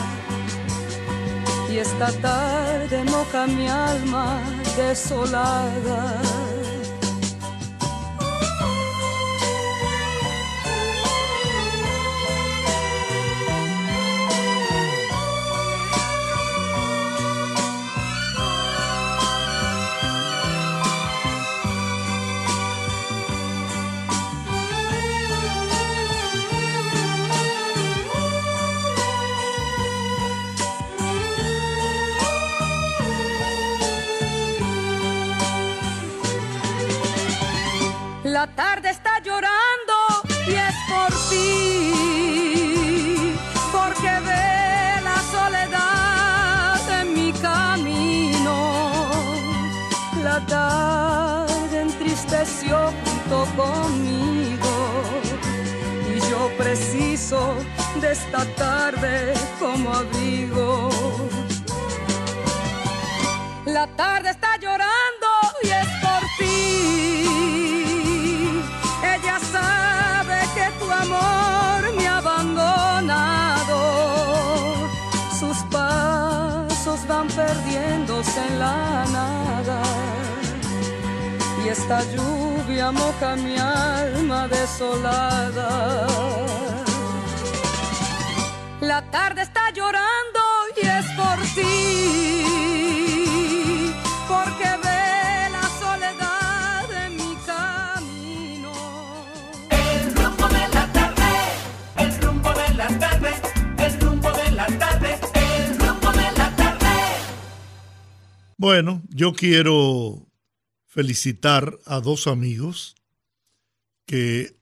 [1.74, 4.40] Y esta tarde moja mi alma
[4.78, 6.22] desolada.
[38.48, 39.94] Tarde está llorando
[40.48, 41.94] y es por ti,
[43.72, 48.56] porque ve la soledad en mi camino.
[50.24, 54.74] La tarde entristeció junto conmigo
[56.10, 57.56] y yo preciso
[58.02, 60.90] de esta tarde como abrigo.
[63.66, 64.43] La tarde está
[81.74, 86.08] esta lluvia moja mi alma desolada.
[88.80, 90.42] La tarde está llorando
[90.78, 91.72] y es por ti.
[94.28, 98.74] Porque ve la soledad en mi camino.
[99.70, 101.32] El rumbo de la tarde,
[102.04, 103.32] el rumbo de la tarde,
[103.86, 106.96] el rumbo de la tarde, el rumbo de la tarde.
[108.58, 110.33] Bueno, yo quiero
[110.94, 112.96] felicitar a dos amigos
[114.06, 114.56] que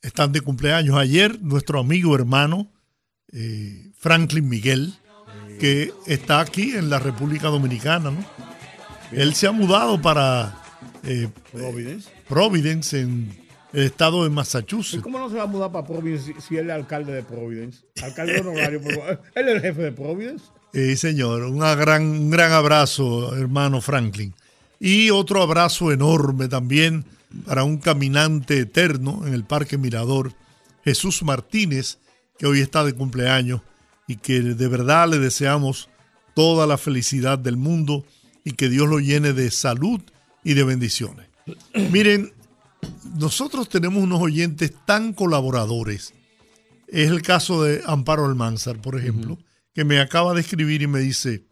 [0.00, 0.96] están de cumpleaños.
[0.96, 2.72] Ayer nuestro amigo hermano
[3.30, 4.94] eh, Franklin Miguel,
[5.60, 8.24] que está aquí en la República Dominicana, ¿no?
[9.12, 10.62] Él se ha mudado para
[11.04, 12.08] eh, Providence.
[12.26, 13.36] Providence, en
[13.74, 15.02] el estado de Massachusetts.
[15.02, 17.84] ¿Cómo no se va a mudar para Providence si, si él es alcalde de Providence?
[18.02, 18.80] Alcalde honorario.
[19.34, 20.46] él es el jefe de Providence.
[20.72, 21.42] Sí, señor.
[21.42, 24.34] Una gran, un gran abrazo, hermano Franklin.
[24.78, 27.04] Y otro abrazo enorme también
[27.44, 30.34] para un caminante eterno en el Parque Mirador,
[30.84, 31.98] Jesús Martínez,
[32.38, 33.62] que hoy está de cumpleaños
[34.06, 35.88] y que de verdad le deseamos
[36.34, 38.04] toda la felicidad del mundo
[38.44, 40.00] y que Dios lo llene de salud
[40.44, 41.26] y de bendiciones.
[41.90, 42.32] Miren,
[43.18, 46.14] nosotros tenemos unos oyentes tan colaboradores.
[46.88, 49.38] Es el caso de Amparo Almanzar, por ejemplo,
[49.74, 51.44] que me acaba de escribir y me dice,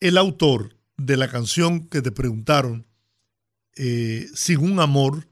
[0.00, 0.76] el autor
[1.06, 2.86] de la canción que te preguntaron,
[3.76, 5.26] eh, Sin un amor,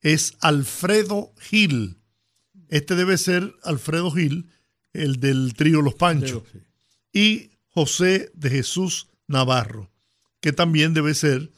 [0.00, 1.98] es Alfredo Gil.
[2.68, 4.50] Este debe ser Alfredo Gil,
[4.92, 6.42] el del trío Los Panchos.
[7.12, 9.90] Y José de Jesús Navarro,
[10.40, 11.50] que también debe ser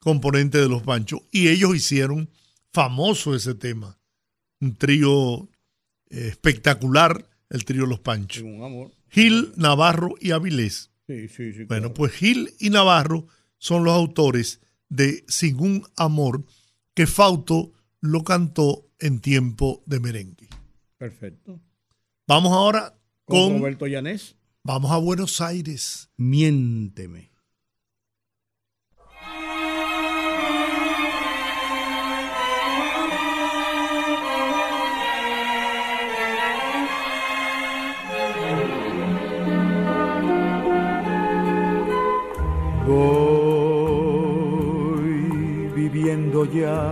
[0.00, 1.20] componente de Los Panchos.
[1.30, 2.30] Y ellos hicieron
[2.72, 3.98] famoso ese tema.
[4.60, 5.48] Un trío
[6.10, 8.42] eh, espectacular, el trío Los Panchos.
[8.42, 8.92] Un amor.
[9.08, 10.89] Gil, Navarro y Avilés.
[11.10, 11.64] Sí, sí, sí.
[11.64, 11.94] Bueno, claro.
[11.94, 13.26] pues Gil y Navarro
[13.58, 16.44] son los autores de Sin un amor
[16.94, 20.48] que Fausto lo cantó en tiempo de merengue.
[20.98, 21.60] Perfecto.
[22.28, 23.58] Vamos ahora Con con...
[23.58, 24.36] Roberto Llanés.
[24.62, 26.10] Vamos a Buenos Aires.
[26.16, 27.29] Miénteme.
[42.90, 44.50] Voy
[45.76, 46.82] viviendo ya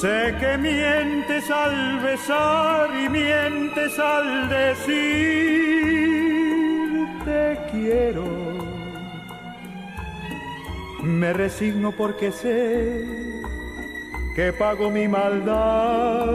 [0.00, 6.17] Sé que mientes al besar y mientes al decir
[7.28, 8.26] te quiero.
[11.02, 13.04] Me resigno porque sé
[14.34, 16.26] que pago mi maldad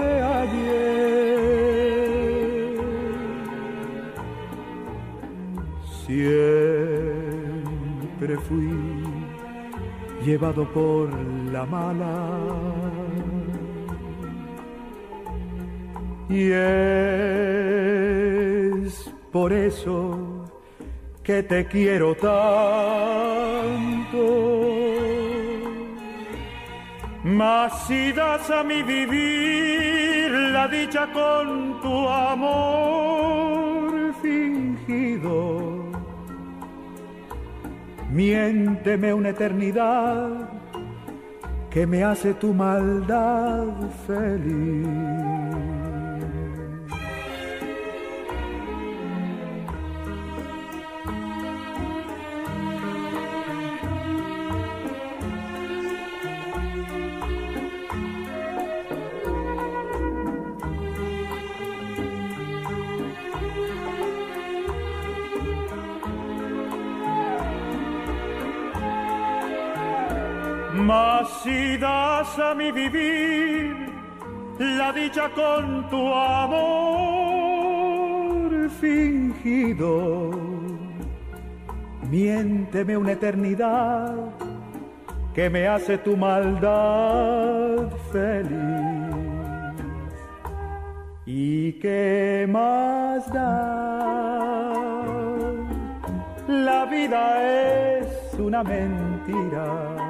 [0.00, 0.10] de
[0.42, 1.16] ayer.
[6.06, 6.32] Siempre
[8.46, 8.76] fui
[10.24, 11.08] llevado por
[11.52, 12.14] la mala.
[16.28, 17.76] Y es
[19.32, 20.25] por eso
[21.26, 22.32] que te quiero tanto.
[27.24, 35.90] Mas si das a mi vivir la dicha con tu amor fingido,
[38.08, 40.48] miénteme una eternidad
[41.70, 43.66] que me hace tu maldad
[44.06, 45.75] feliz.
[71.46, 73.76] Si das a mi vivir
[74.58, 77.38] la dicha con tu amor
[78.80, 80.32] fingido,
[82.10, 84.12] miénteme una eternidad
[85.34, 89.14] que me hace tu maldad feliz.
[91.26, 94.72] ¿Y qué más da?
[96.48, 100.05] La vida es una mentira.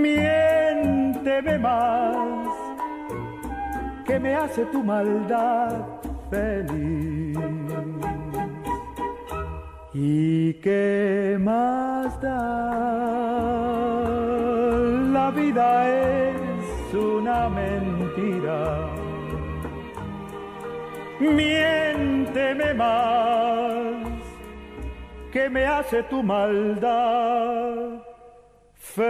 [0.00, 2.48] Miénteme más,
[4.06, 5.86] que me hace tu maldad
[6.30, 7.38] feliz.
[9.92, 12.70] ¿Y qué más da?
[15.12, 18.88] La vida es una mentira.
[21.20, 24.22] Miénteme más,
[25.30, 28.02] que me hace tu maldad
[28.94, 29.06] Qué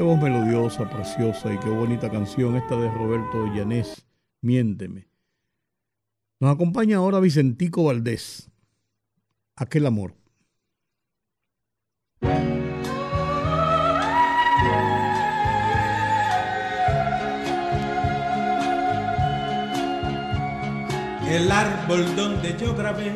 [0.00, 4.06] voz melodiosa, preciosa y qué bonita canción esta de Roberto Llanés,
[4.42, 5.08] Miénteme.
[6.38, 8.52] Nos acompaña ahora Vicentico Valdés,
[9.56, 10.14] Aquel Amor.
[21.36, 23.12] El árbol donde yo grabé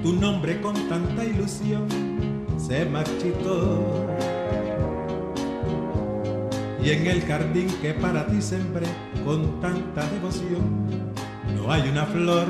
[0.00, 1.88] tu nombre con tanta ilusión
[2.56, 4.06] se marchitó.
[6.80, 8.86] Y en el jardín que para ti sembré
[9.24, 10.86] con tanta devoción
[11.56, 12.46] no hay una flor.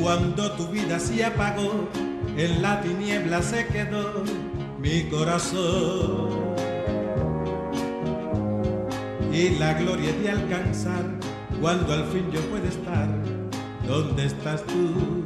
[0.00, 1.86] Cuando tu vida se apagó,
[2.34, 4.24] en la tiniebla se quedó
[4.80, 6.30] mi corazón.
[9.30, 11.31] Y la gloria de alcanzar
[11.62, 13.08] cuando al fin yo pueda estar
[13.86, 15.22] donde estás tú.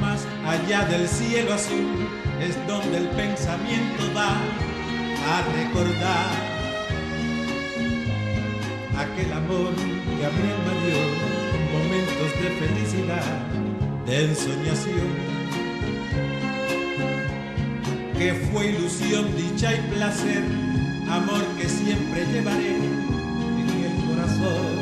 [0.00, 2.08] Más allá del cielo azul
[2.40, 6.30] es donde el pensamiento va a recordar
[8.96, 11.00] aquel amor que a mí me dio
[11.78, 13.46] momentos de felicidad,
[14.06, 15.08] de ensoñación,
[18.16, 20.67] que fue ilusión, dicha y placer,
[21.10, 24.78] amor que siempre llevaré en el corazón.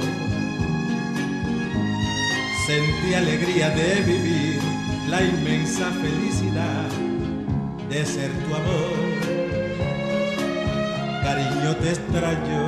[2.66, 4.60] Sentí alegría de vivir
[5.08, 6.88] la inmensa felicidad
[7.88, 8.96] de ser tu amor.
[11.22, 12.66] Cariño te extraño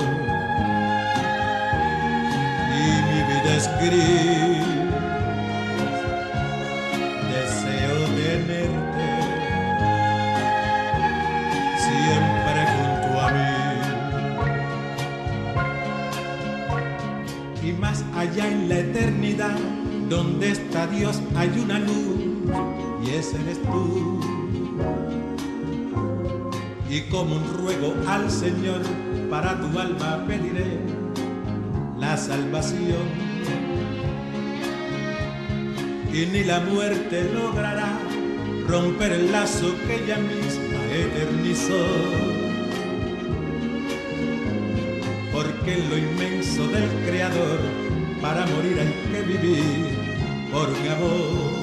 [2.77, 4.68] y mi vida es gris.
[20.09, 22.17] Donde está Dios, hay una luz
[23.05, 24.21] y ese eres tú.
[26.89, 28.81] Y como un ruego al Señor,
[29.29, 30.79] para tu alma pediré
[31.99, 33.29] la salvación.
[36.13, 37.99] Y ni la muerte logrará
[38.67, 41.85] romper el lazo que ella misma eternizó.
[45.33, 47.61] Porque en lo inmenso del Creador,
[48.23, 49.98] para morir hay que vivir
[50.53, 51.59] por mi amor.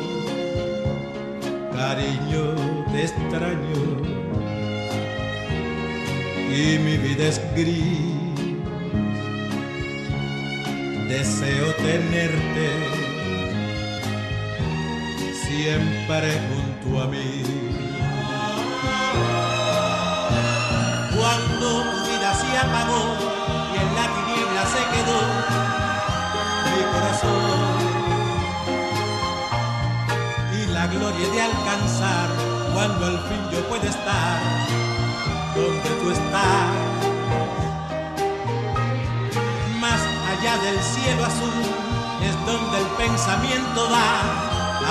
[1.73, 2.55] Cariño,
[2.91, 4.15] te extraño
[6.51, 8.15] y mi vida es gris.
[11.09, 12.67] Deseo tenerte
[15.47, 16.31] siempre
[32.73, 34.39] cuando al fin yo pueda estar
[35.55, 36.69] donde tú estás.
[39.79, 40.01] Más
[40.31, 41.61] allá del cielo azul
[42.21, 44.11] es donde el pensamiento va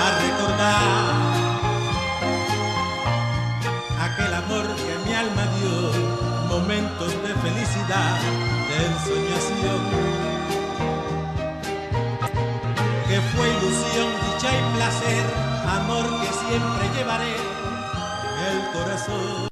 [0.03, 1.05] a recordar
[4.07, 5.75] aquel amor que mi alma dio,
[6.49, 8.19] momentos de felicidad,
[8.69, 9.81] de ensoñación,
[13.07, 19.47] que fue ilusión, dicha y placer, amor que siempre llevaré en el corazón.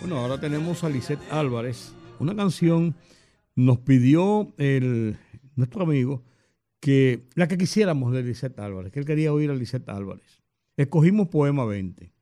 [0.00, 1.92] Bueno, ahora tenemos a Lisette Álvarez.
[2.18, 2.94] Una canción
[3.54, 5.16] nos pidió el,
[5.54, 6.22] nuestro amigo
[6.80, 10.42] que la que quisiéramos de Lisette Álvarez, que él quería oír a Lisette Álvarez.
[10.76, 12.12] Escogimos Poema 20.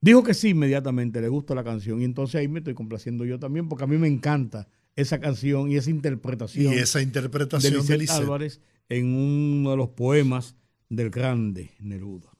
[0.00, 3.38] Dijo que sí inmediatamente, le gusta la canción y entonces ahí me estoy complaciendo yo
[3.38, 6.74] también porque a mí me encanta esa canción y esa interpretación.
[6.74, 8.20] Y esa interpretación de Lisette Lisette.
[8.20, 10.56] Álvarez en uno de los poemas
[10.92, 12.30] del grande Neruda.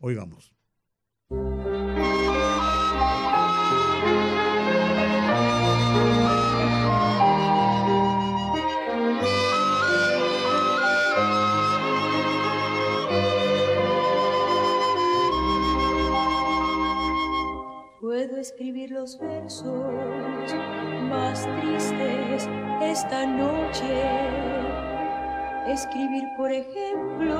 [0.00, 0.52] Oigamos.
[18.00, 19.64] Puedo escribir los versos
[21.08, 22.48] más tristes
[22.82, 24.17] esta noche.
[25.68, 27.36] Escribir, por ejemplo,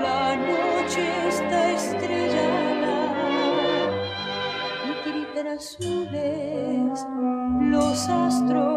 [0.00, 3.12] la noche está estrellada
[4.86, 7.06] y gritan azules
[7.60, 8.75] los astros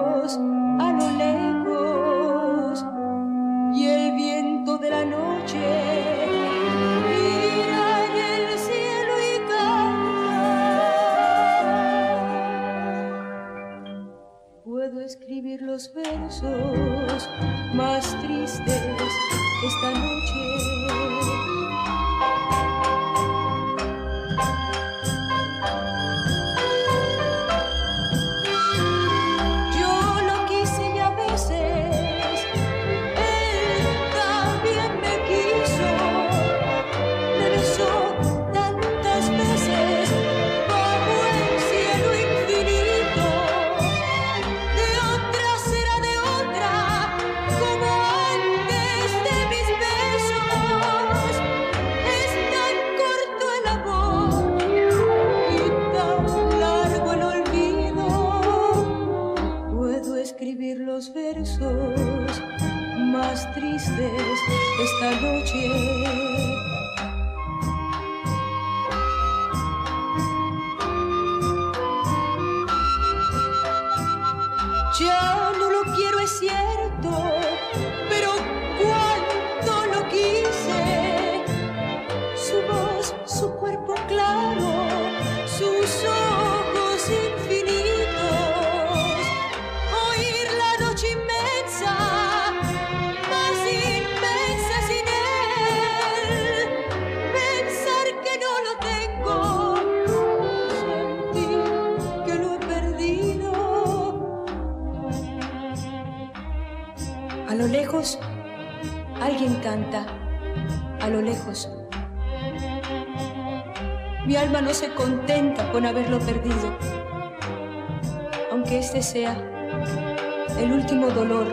[119.26, 121.48] el último dolor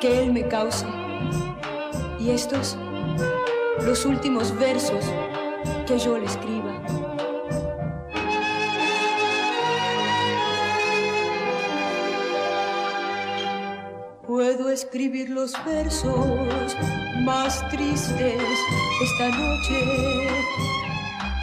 [0.00, 0.84] que él me cause.
[2.18, 2.76] Y estos,
[3.84, 5.04] los últimos versos
[5.86, 6.82] que yo le escriba.
[14.26, 16.76] Puedo escribir los versos
[17.22, 18.42] más tristes
[19.02, 20.28] esta noche.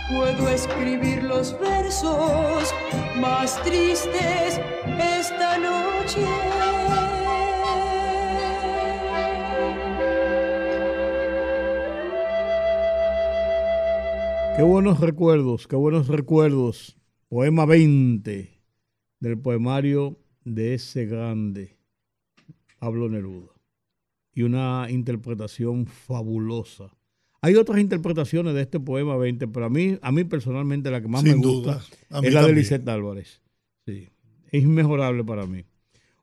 [0.09, 2.73] Puedo escribir los versos
[3.17, 4.59] más tristes.
[14.55, 16.95] Qué buenos recuerdos, qué buenos recuerdos.
[17.27, 18.49] Poema 20
[19.19, 21.77] del poemario de ese grande
[22.79, 23.51] Pablo Neruda.
[24.33, 26.95] Y una interpretación fabulosa.
[27.41, 31.09] Hay otras interpretaciones de este poema 20, pero a mí, a mí personalmente la que
[31.09, 32.53] más Sin me gusta duda, es la de.
[32.53, 33.41] Lisette Álvarez.
[33.85, 34.09] Sí,
[34.51, 35.65] es inmejorable para mí.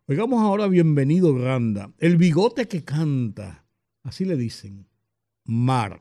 [0.08, 3.64] Oigamos ahora Bienvenido Granda, el bigote que canta,
[4.02, 4.88] así le dicen,
[5.44, 6.00] Mar.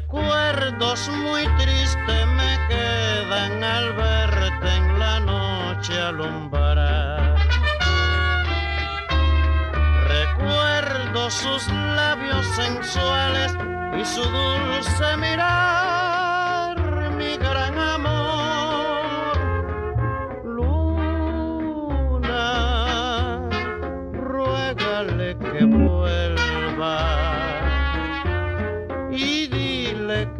[0.00, 7.36] Recuerdos muy tristes me quedan al verte en la noche alumbrar.
[10.08, 13.54] Recuerdo sus labios sensuales
[14.00, 16.78] y su dulce mirar,
[17.18, 19.36] mi gran amor.
[20.44, 21.90] Luna,
[24.14, 27.29] ruégale que vuelva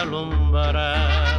[0.00, 1.38] Alumbrar.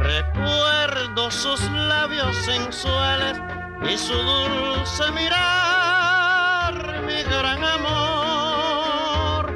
[0.00, 3.38] Recuerdo sus labios sensuales
[3.82, 6.74] y su dulce mirar,
[7.06, 9.52] mi gran amor.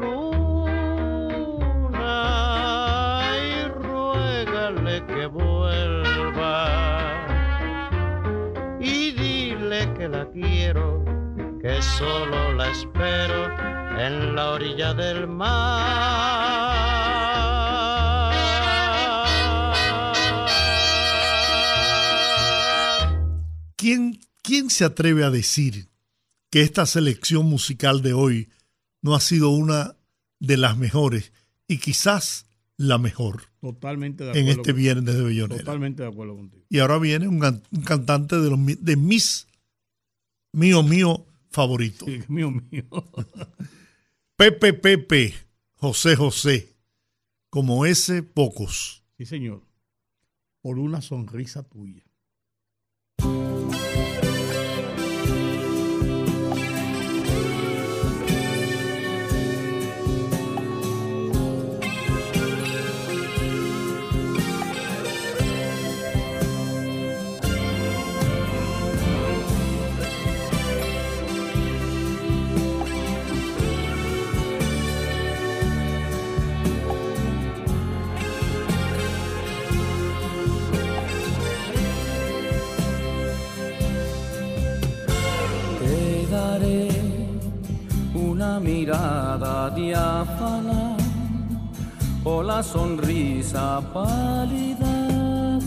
[0.00, 2.00] Luna,
[3.36, 6.70] y ruégale que vuelva
[8.80, 11.04] y dile que la quiero,
[11.60, 13.43] que solo la espero
[14.06, 15.64] en la orilla del mar.
[23.76, 25.88] ¿Quién, ¿Quién se atreve a decir
[26.50, 28.48] que esta selección musical de hoy
[29.02, 29.96] no ha sido una
[30.40, 31.32] de las mejores
[31.68, 32.46] y quizás
[32.76, 34.60] la mejor Totalmente de en acuerdo.
[34.62, 35.60] este con- viernes de Bellonera?
[35.60, 36.64] Totalmente de acuerdo contigo.
[36.68, 39.46] Y ahora viene un, can- un cantante de, los, mi- de mis,
[40.52, 42.04] mío, mío, favorito.
[42.06, 42.84] Sí, mío, mío.
[44.36, 45.32] Pepe Pepe,
[45.76, 46.76] José José,
[47.50, 49.04] como ese, pocos.
[49.16, 49.62] Sí, señor.
[50.60, 52.02] Por una sonrisa tuya.
[88.64, 90.96] Mirada diáfana
[92.24, 94.96] o la sonrisa pálida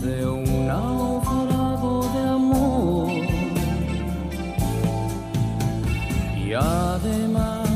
[0.06, 3.10] de un naufrago de amor.
[6.44, 7.68] Y además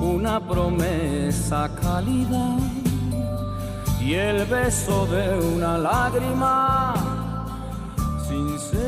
[0.00, 2.46] una promesa cálida
[4.00, 5.24] y el beso de
[5.54, 6.94] una lágrima
[8.26, 8.87] sincera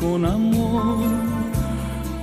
[0.00, 1.04] con amor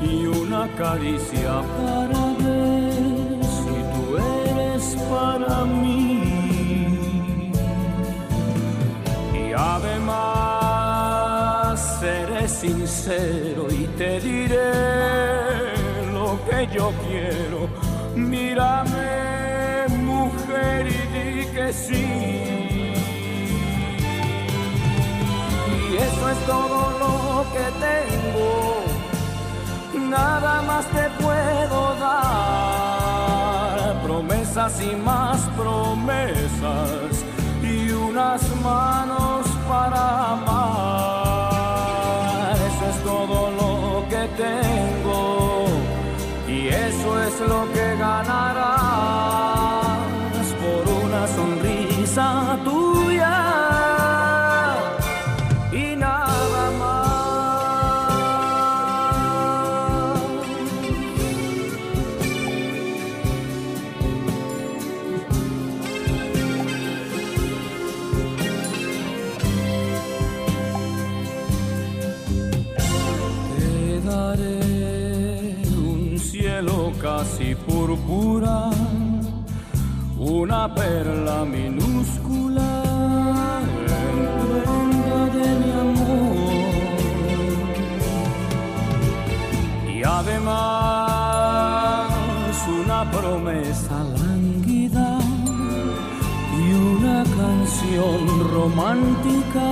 [0.01, 4.03] y una caricia para ver si tú
[4.47, 7.51] eres para mí.
[9.33, 10.19] Y además
[11.99, 14.71] seré sincero y te diré
[16.13, 17.59] lo que yo quiero.
[18.15, 22.04] Mírame, mujer, y di que sí.
[26.25, 28.49] Eso es todo lo que tengo.
[30.09, 33.77] Nada más te puedo dar.
[34.01, 37.23] Promesas y más promesas.
[37.61, 41.45] Y unas manos para amar.
[42.69, 45.65] Eso es todo lo que tengo.
[46.47, 48.65] Y eso es lo que ganarás
[50.63, 52.74] por una sonrisa tuya
[80.45, 82.71] una perla minúscula
[84.03, 84.17] en
[85.37, 86.35] de mi amor.
[89.91, 90.45] Y además
[92.83, 95.09] una promesa lánguida
[96.59, 96.63] y
[96.93, 98.19] una canción
[98.53, 99.69] romántica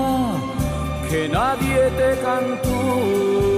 [1.07, 3.52] que nadie te cantó.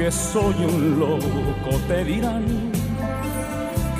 [0.00, 2.42] Que soy un loco, te dirán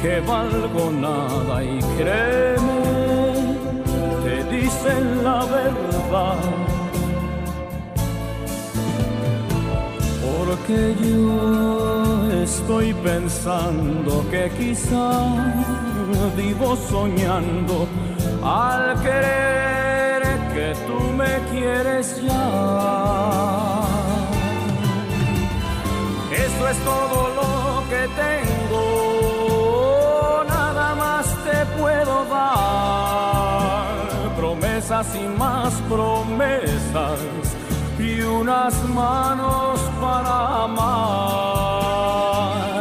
[0.01, 2.81] que valgo nada y créeme,
[4.25, 6.41] te dicen la verdad.
[10.25, 15.11] Porque yo estoy pensando que quizá
[16.35, 17.87] vivo soñando
[18.43, 20.23] al querer
[20.55, 23.70] que tú me quieres ya.
[26.71, 28.83] Es todo lo que tengo,
[30.49, 33.87] nada más te puedo dar.
[34.37, 37.19] Promesas y más promesas
[37.99, 41.63] y unas manos para amar.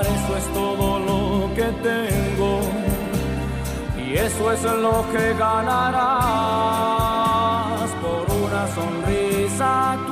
[0.01, 1.21] Eso es todo lo
[1.55, 2.51] que tengo
[3.97, 6.29] y eso es lo que ganarás
[8.03, 10.08] por una sonrisa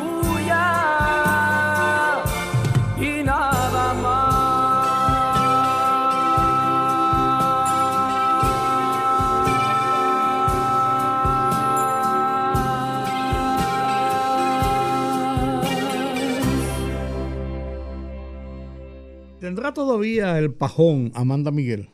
[19.47, 21.89] ¿Tendrá todavía el pajón Amanda Miguel?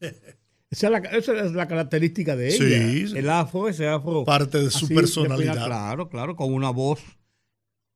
[0.70, 3.08] Esa es la, esa es la característica de ella.
[3.08, 3.16] Sí.
[3.18, 4.24] el afro, ese afro.
[4.24, 5.66] Parte de su así, personalidad.
[5.66, 7.00] claro, claro, con una voz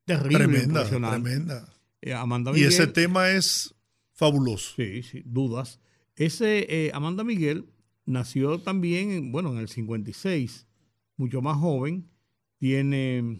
[0.03, 1.73] terrible, Tremenda, tremenda.
[2.01, 3.73] Eh, Amanda Y Miguel, ese tema es
[4.11, 4.73] fabuloso.
[4.75, 5.79] Sí, sí, dudas.
[6.17, 7.69] Ese eh, Amanda Miguel
[8.05, 10.67] nació también, en- bueno, en el 56,
[11.15, 12.09] mucho más joven,
[12.57, 13.39] tiene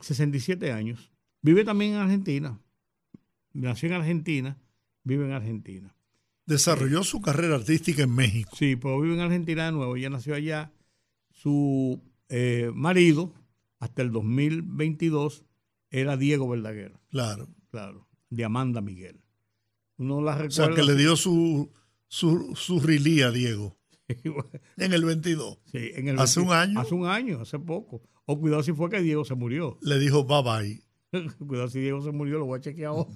[0.00, 1.12] 67 años.
[1.42, 2.58] Vive también en Argentina.
[3.52, 4.58] Nació en Argentina,
[5.04, 5.94] vive en Argentina.
[6.46, 8.50] Desarrolló su carrera artística en México.
[8.56, 9.96] Sí, pero vive en Argentina de nuevo.
[9.96, 10.72] Ella nació allá.
[11.30, 13.32] Su eh, marido,
[13.78, 15.44] hasta el 2022,
[15.90, 16.98] era Diego Verdaguer.
[17.10, 17.48] Claro.
[17.70, 19.22] Claro, de Amanda Miguel.
[19.96, 20.66] Uno la O recuerda.
[20.66, 21.72] sea, que le dio su,
[22.06, 23.78] su, su rilí a Diego.
[24.76, 25.58] En el 22.
[25.64, 26.80] Sí, en el Hace 20 un año.
[26.80, 28.02] Hace un año, hace poco.
[28.26, 29.78] O cuidado si fue que Diego se murió.
[29.80, 31.30] Le dijo bye bye.
[31.46, 33.10] cuidado si Diego se murió, lo voy a chequear ahora,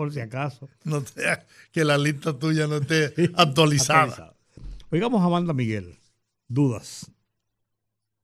[0.00, 0.70] por si acaso.
[0.84, 1.24] No te,
[1.70, 3.04] que la lista tuya no esté
[3.36, 4.04] actualizada.
[4.04, 4.34] Actualizada.
[4.90, 5.98] Oigamos a Amanda Miguel.
[6.48, 7.12] Dudas.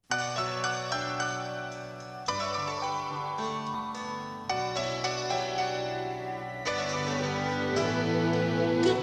[0.08, 0.16] ¿Qué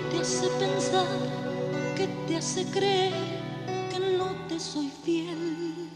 [0.09, 1.05] te hace pensar?
[1.95, 3.13] ¿Qué te hace creer
[3.91, 5.91] que no te soy fiel?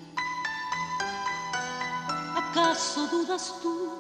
[2.36, 3.98] ¿Acaso dudas tú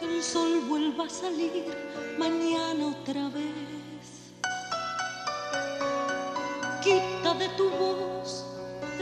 [0.00, 1.86] que el sol vuelva a salir
[2.18, 4.06] mañana otra vez?
[6.82, 8.46] Quita de tu voz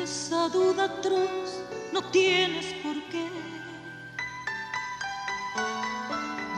[0.04, 1.62] esa duda atroz,
[1.92, 3.26] no tienes por qué.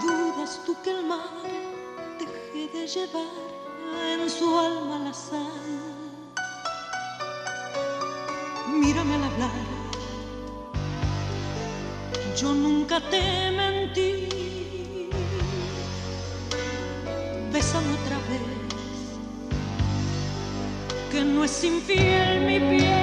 [0.03, 1.47] ¿Dudas tú que el mar
[2.19, 5.77] deje de llevar en su alma la sal.
[8.69, 9.66] Mírame al hablar,
[12.37, 14.56] yo nunca te mentí.
[21.16, 22.95] Que no es infiel mi piel.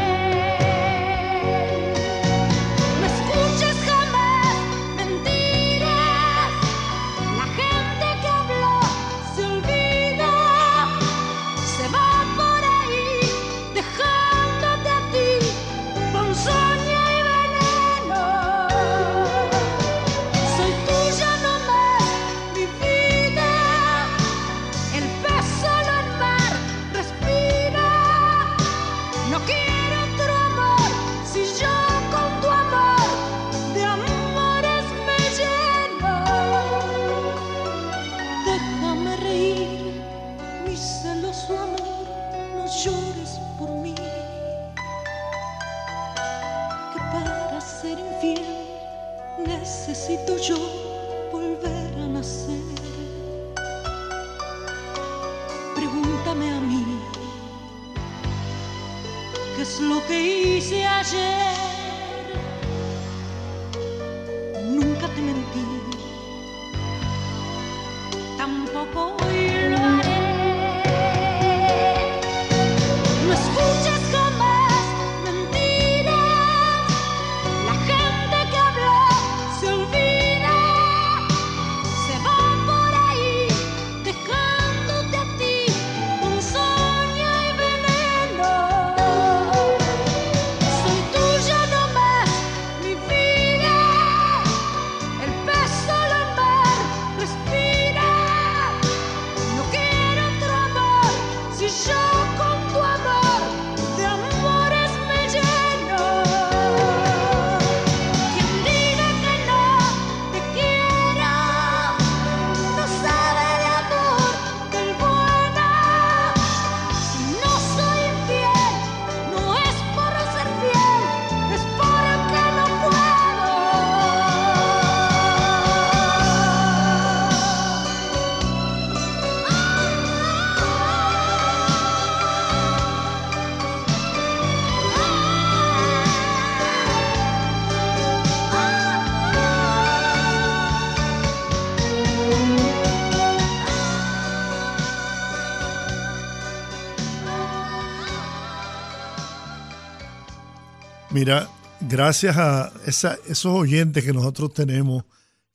[151.23, 155.05] Mira, gracias a esa- esos oyentes que nosotros tenemos,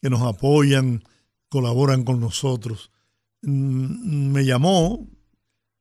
[0.00, 1.04] que nos apoyan,
[1.50, 2.90] colaboran con nosotros,
[3.42, 5.06] mm, me llamó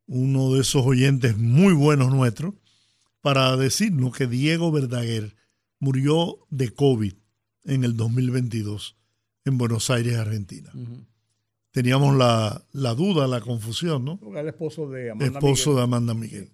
[0.07, 2.55] uno de esos oyentes muy buenos nuestros
[3.21, 5.37] para decirnos que Diego Verdaguer
[5.79, 7.13] murió de COVID
[7.63, 8.97] en el 2022
[9.45, 10.69] en Buenos Aires, Argentina.
[11.71, 14.19] Teníamos la, la duda, la confusión, ¿no?
[14.37, 15.75] El esposo de Amanda Esposo Miguel.
[15.77, 16.51] de Amanda Miguel.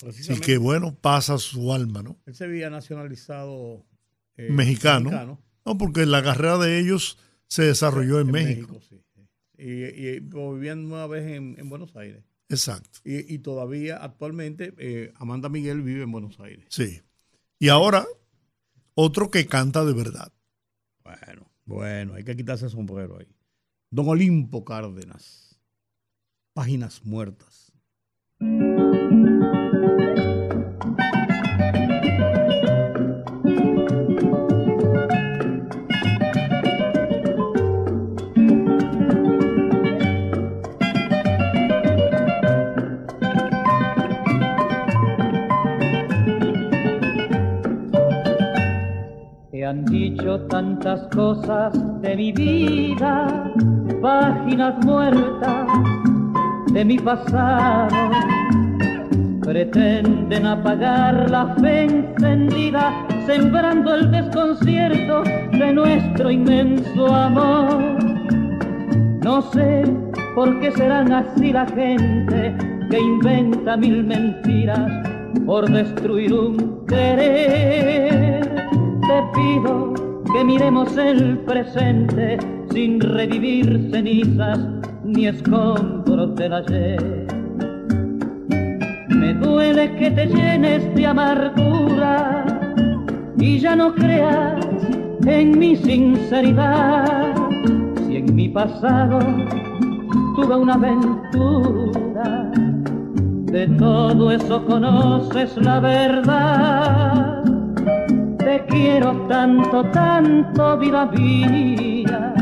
[0.00, 0.46] Precisamente.
[0.46, 2.18] que bueno, pasa su alma, ¿no?
[2.26, 3.84] Él se había nacionalizado
[4.36, 5.38] eh, mexicano.
[5.64, 8.80] No, porque la carrera de ellos se desarrolló en, México.
[8.88, 9.20] sí, sí.
[9.58, 12.24] Y, y vivían una vez en, en Buenos Aires.
[12.48, 12.98] Exacto.
[13.04, 16.66] Y, y todavía, actualmente, eh, Amanda Miguel vive en Buenos Aires.
[16.70, 17.02] Sí.
[17.58, 18.06] Y ahora,
[18.94, 20.32] otro que canta de verdad.
[21.04, 23.28] Bueno, bueno, hay que quitarse el sombrero ahí.
[23.90, 25.60] Don Olimpo Cárdenas.
[26.52, 27.69] Páginas muertas.
[49.70, 51.72] Han dicho tantas cosas
[52.02, 53.52] de mi vida,
[54.02, 55.68] páginas muertas
[56.72, 58.10] de mi pasado.
[59.42, 65.22] Pretenden apagar la fe encendida, sembrando el desconcierto
[65.52, 67.80] de nuestro inmenso amor.
[69.22, 69.84] No sé
[70.34, 72.56] por qué serán así la gente
[72.90, 74.90] que inventa mil mentiras
[75.46, 78.29] por destruir un querer.
[79.10, 79.92] Te pido
[80.32, 82.38] que miremos el presente
[82.70, 84.60] sin revivir cenizas
[85.02, 87.26] ni escombros del ayer.
[89.08, 92.44] Me duele que te llenes de amargura
[93.36, 94.64] y ya no creas
[95.26, 97.34] en mi sinceridad.
[98.06, 99.18] Si en mi pasado
[100.36, 102.48] tuve una aventura,
[103.46, 107.49] de todo eso conoces la verdad.
[108.50, 112.34] Te quiero tanto, tanto, vida mía,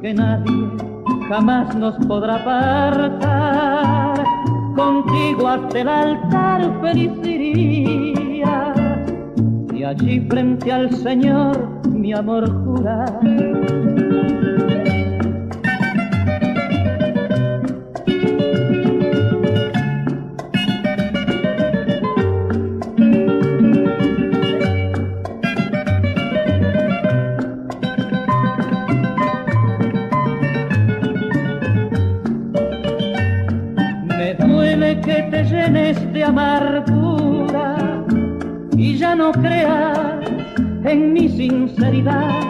[0.00, 0.68] que nadie
[1.28, 4.24] jamás nos podrá apartar.
[4.74, 8.74] Contigo hasta el altar feliz iría,
[9.72, 11.56] y allí frente al Señor
[11.88, 13.20] mi amor jurar.
[36.28, 37.76] Amargura
[38.76, 40.18] y ya no creas
[40.84, 42.40] en mi sinceridad.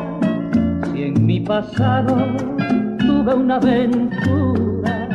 [0.92, 2.16] Si en mi pasado
[2.98, 5.08] tuve una aventura,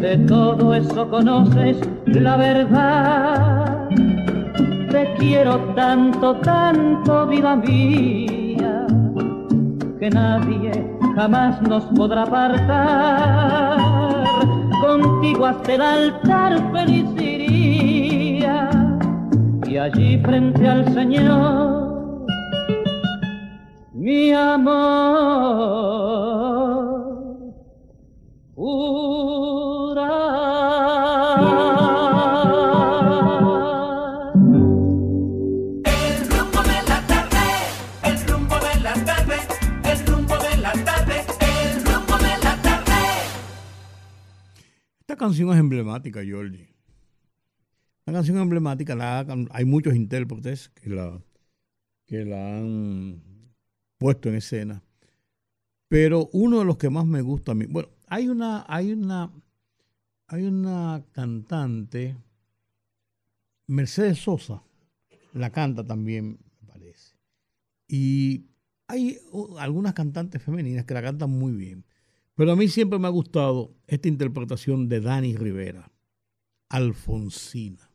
[0.00, 3.88] de todo eso conoces la verdad.
[4.90, 8.86] Te quiero tanto, tanto, vida mía,
[9.98, 13.78] que nadie jamás nos podrá apartar.
[14.80, 17.13] Contigo hasta el altar feliz
[19.74, 22.26] y allí frente al Señor,
[23.92, 24.84] mi amor.
[35.84, 37.46] El rumbo de la tarde,
[38.04, 39.36] el rumbo de la tarde,
[39.90, 43.02] el rumbo de la tarde, el rumbo de la tarde.
[45.00, 46.73] Esta canción es emblemática, Jordi.
[48.06, 51.22] Una canción emblemática, hay muchos intérpretes que la,
[52.06, 53.22] que la han
[53.96, 54.82] puesto en escena.
[55.88, 59.32] Pero uno de los que más me gusta a mí, bueno, hay una, hay una,
[60.26, 62.16] hay una cantante,
[63.66, 64.62] Mercedes Sosa,
[65.32, 67.14] la canta también, me parece.
[67.88, 68.44] Y
[68.86, 69.18] hay
[69.58, 71.86] algunas cantantes femeninas que la cantan muy bien.
[72.34, 75.90] Pero a mí siempre me ha gustado esta interpretación de Dani Rivera,
[76.68, 77.93] Alfonsina.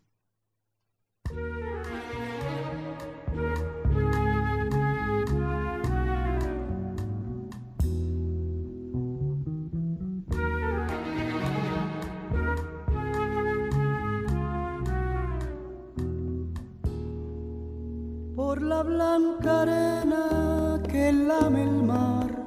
[18.36, 22.46] Por la blanca arena que lame el mar,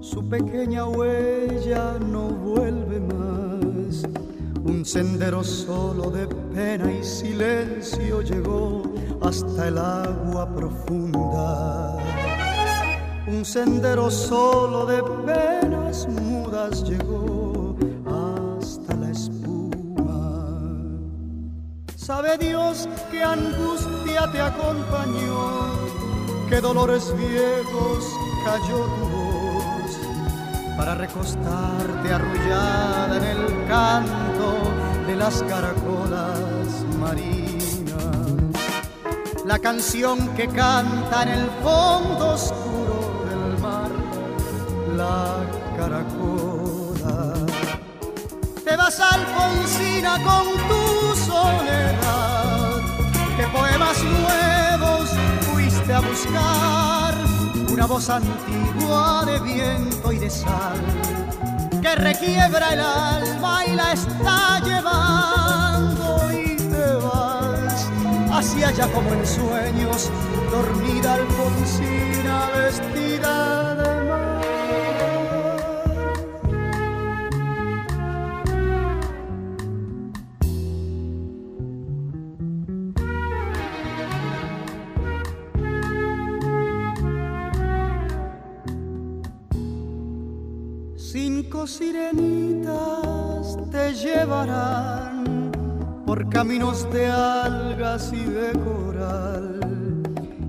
[0.00, 3.09] su pequeña huella no vuelve.
[4.80, 8.82] Un sendero solo de pena y silencio llegó
[9.20, 11.98] hasta el agua profunda.
[13.26, 17.76] Un sendero solo de penas mudas llegó
[18.06, 20.48] hasta la espuma.
[21.94, 25.74] Sabe Dios qué angustia te acompañó,
[26.48, 28.16] qué dolores viejos
[28.46, 29.50] cayó tu voz
[30.78, 34.69] para recostarte arrullada en el canto
[35.10, 36.68] de las caracolas
[37.00, 38.04] marinas.
[39.44, 43.90] La canción que canta en el fondo oscuro del mar,
[44.96, 45.44] la
[45.76, 47.34] caracola.
[48.64, 50.84] Te vas Alfonsina con tu
[51.30, 52.76] soledad,
[53.36, 55.10] que poemas nuevos
[55.40, 57.14] fuiste a buscar,
[57.72, 60.80] una voz antigua de viento y de sal,
[61.96, 67.88] requiebra el alma y la está llevando y te vas.
[68.30, 70.10] Hacia allá como en sueños,
[70.50, 73.74] dormida Alfonsina vestida
[91.80, 95.50] sirenitas te llevarán
[96.04, 99.60] por caminos de algas y de coral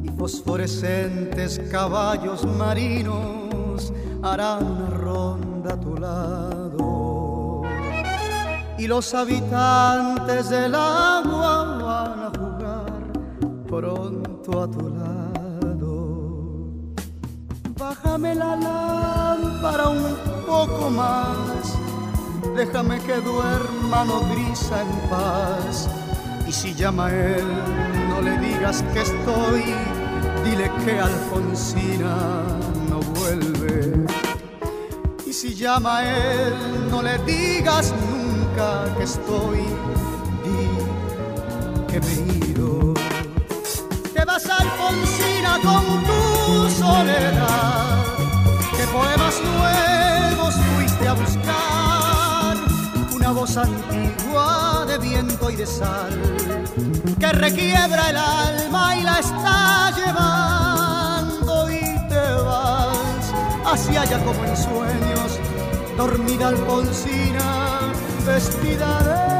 [0.04, 7.62] y fosforescentes caballos marinos harán ronda a tu lado
[8.78, 13.04] y los habitantes del agua van a jugar
[13.68, 15.94] pronto a tu lado.
[17.78, 21.78] Bájame la lámpara un poco más,
[22.58, 25.88] déjame que duerma nodriza en paz.
[26.46, 27.48] Y si llama él,
[28.10, 29.64] no le digas que estoy,
[30.44, 32.18] dile que Alfonsina
[32.90, 34.06] no vuelve.
[35.26, 36.54] Y si llama él,
[36.92, 39.62] no le digas nunca que estoy,
[40.44, 40.64] di
[41.90, 42.94] que me he ido.
[44.14, 48.04] Te vas Alfonsina con tu soledad,
[48.76, 49.91] que poemas nuevos
[51.12, 52.56] a buscar,
[53.14, 56.14] una voz antigua de viento y de sal,
[57.20, 63.34] que requiebra el alma y la está llevando y te vas
[63.66, 65.40] hacia allá como en sueños,
[65.98, 67.92] dormida Alfonsina,
[68.26, 69.31] vestida de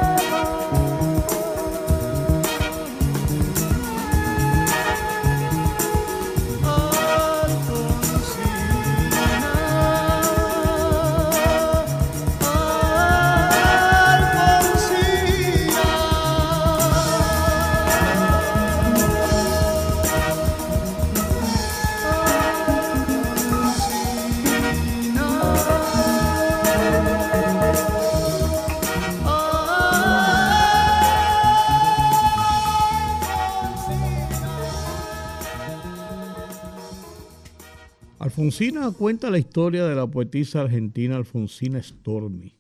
[38.42, 42.58] Alfonsina cuenta la historia de la poetisa argentina Alfonsina Stormi,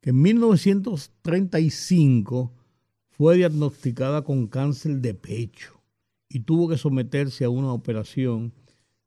[0.00, 2.54] que en 1935
[3.10, 5.82] fue diagnosticada con cáncer de pecho
[6.30, 8.54] y tuvo que someterse a una operación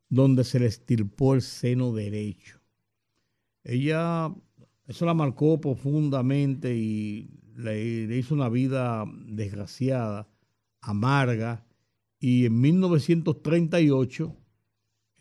[0.10, 2.62] donde se le estirpó el seno derecho.
[3.64, 4.32] Ella,
[4.86, 10.30] eso la marcó profundamente y le, le hizo una vida desgraciada,
[10.82, 11.66] amarga,
[12.20, 14.38] y en 1938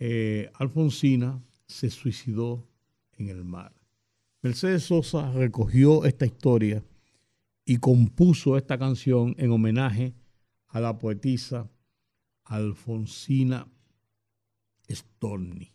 [0.05, 2.67] eh, Alfonsina se suicidó
[3.13, 3.73] en el mar.
[4.41, 6.83] Mercedes Sosa recogió esta historia
[7.65, 10.17] y compuso esta canción en homenaje
[10.67, 11.71] a la poetisa
[12.43, 13.69] Alfonsina
[14.91, 15.73] Storni.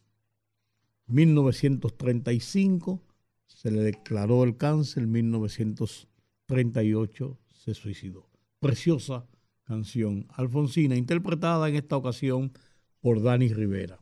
[1.05, 3.01] 1935
[3.45, 8.29] se le declaró el cáncer, 1938 se suicidó.
[8.59, 9.25] Preciosa
[9.63, 12.51] canción, Alfonsina, interpretada en esta ocasión
[12.99, 14.01] por Dani Rivera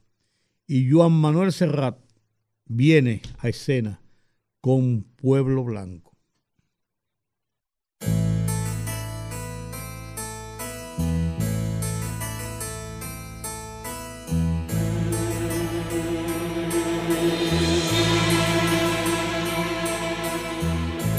[0.67, 1.97] y Juan Manuel Serrat
[2.65, 4.01] viene a escena
[4.61, 6.11] con Pueblo Blanco.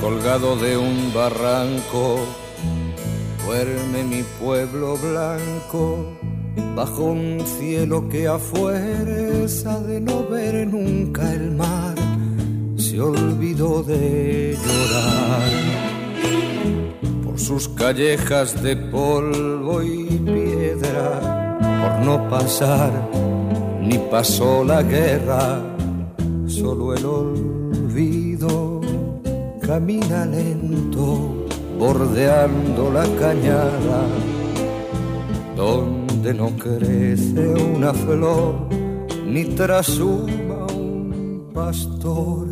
[0.01, 2.27] Colgado de un barranco,
[3.45, 6.36] duerme mi pueblo blanco
[6.75, 8.39] bajo un cielo que a
[9.81, 11.95] de no ver nunca el mar
[12.77, 15.51] se olvidó de llorar.
[17.25, 22.93] Por sus callejas de polvo y piedra, por no pasar
[23.81, 25.61] ni pasó la guerra,
[26.47, 28.81] solo el olvido
[29.67, 31.47] camina lento,
[31.79, 34.07] bordeando la cañada,
[36.35, 38.69] no crece una flor,
[39.25, 42.49] ni trasuma un pastor.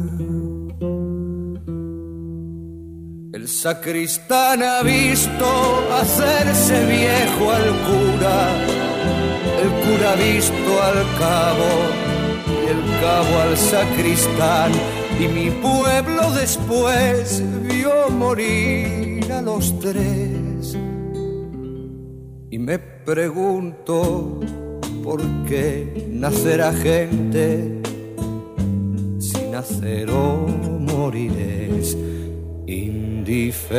[3.33, 5.47] El sacristán ha visto
[5.93, 8.39] hacerse viejo al cura,
[9.63, 11.71] el cura ha visto al cabo
[12.47, 14.73] y el cabo al sacristán
[15.19, 20.54] y mi pueblo después vio morir a los tres.
[22.55, 24.39] Y me pregunto
[25.03, 27.83] por qué nacerá gente
[29.19, 30.47] si nacer o
[30.79, 31.97] morir es
[32.69, 33.75] indiferente.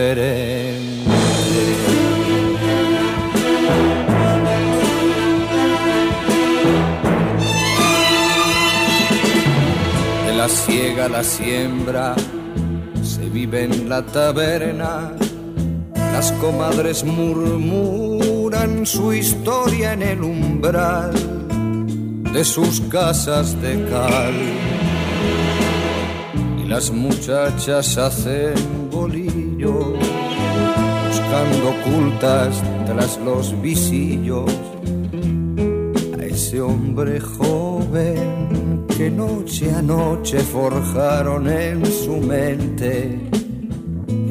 [10.26, 12.14] De la siega a la siembra
[13.02, 15.14] se vive en la taberna.
[16.12, 18.35] Las comadres murmuran
[18.86, 21.14] su historia en el umbral
[22.34, 24.34] de sus casas de cal.
[26.64, 28.56] Y las muchachas hacen
[28.92, 29.94] bolillo,
[31.08, 34.52] buscando ocultas tras los visillos
[36.20, 43.20] a ese hombre joven que noche a noche forjaron en su mente.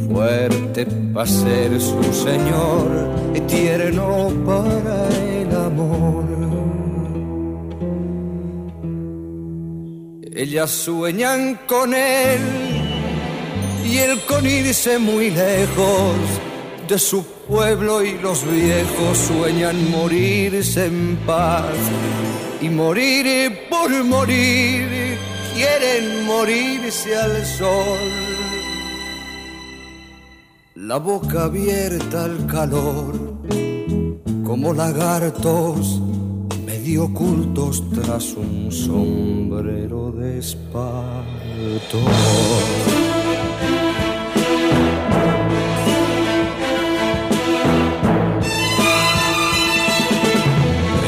[0.09, 5.09] Fuerte para ser su señor y tierno para
[5.40, 6.24] el amor.
[10.36, 12.40] Ellas sueñan con él
[13.85, 16.16] y él con irse muy lejos
[16.89, 21.73] de su pueblo y los viejos sueñan morirse en paz
[22.61, 25.19] y morir por morir
[25.55, 28.34] quieren morirse al sol.
[30.86, 33.39] La boca abierta al calor
[34.44, 35.98] como lagartos
[36.66, 42.01] medio ocultos tras un sombrero de espanto.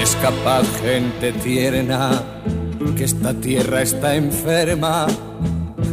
[0.02, 2.22] Es capaz gente tierna
[2.96, 5.06] que esta tierra está enferma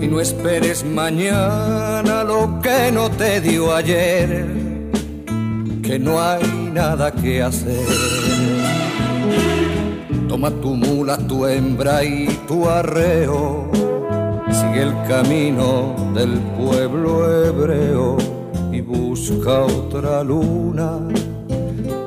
[0.03, 4.45] y no esperes mañana lo que no te dio ayer,
[5.81, 6.43] que no hay
[6.73, 7.87] nada que hacer.
[10.27, 13.71] Toma tu mula, tu hembra y tu arreo.
[14.51, 17.11] Sigue el camino del pueblo
[17.45, 18.17] hebreo
[18.73, 20.99] y busca otra luna.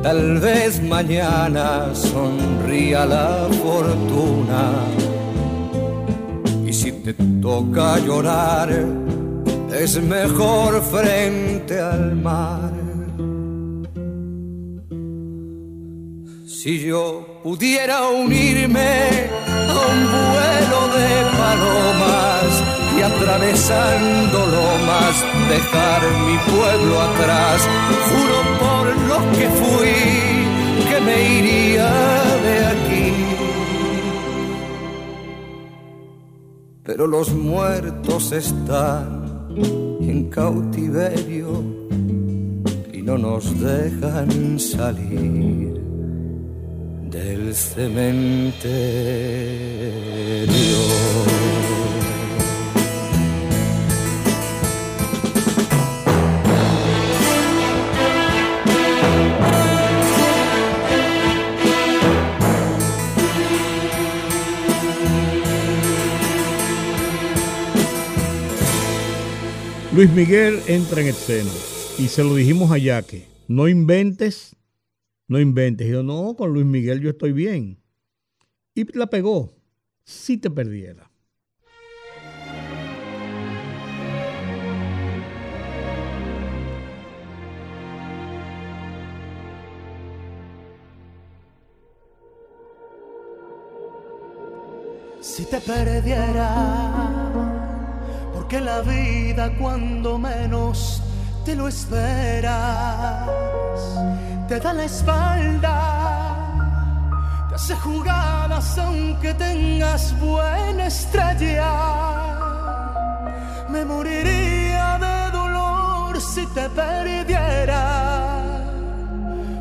[0.03, 5.16] Tal vez mañana sonría la fortuna.
[6.87, 8.69] Si te toca llorar,
[9.75, 12.71] es mejor frente al mar.
[16.47, 19.01] Si yo pudiera unirme
[19.51, 20.01] a un
[20.31, 21.11] vuelo de
[21.41, 22.51] palomas
[22.97, 25.15] y atravesando lomas
[25.49, 27.69] dejar mi pueblo atrás,
[28.09, 32.36] juro por lo que fui que me iría
[36.87, 39.49] Pero los muertos están
[40.01, 41.65] en cautiverio
[42.93, 45.83] y no nos dejan salir
[47.11, 48.57] del cementerio.
[69.95, 71.51] Luis Miguel entra en escena
[71.99, 74.55] y se lo dijimos a Yaque, no inventes,
[75.29, 75.87] no inventes.
[75.87, 77.79] Y yo, no, con Luis Miguel yo estoy bien.
[78.75, 79.55] Y la pegó,
[80.05, 81.11] si te perdiera.
[95.21, 97.26] Si te perdiera,
[98.49, 101.03] porque la vida cuando menos
[101.45, 103.27] te lo esperas,
[104.47, 105.75] te da la espalda,
[107.49, 111.73] te hace jugadas aunque tengas buena estrella.
[113.69, 117.83] Me moriría de dolor si te perdiera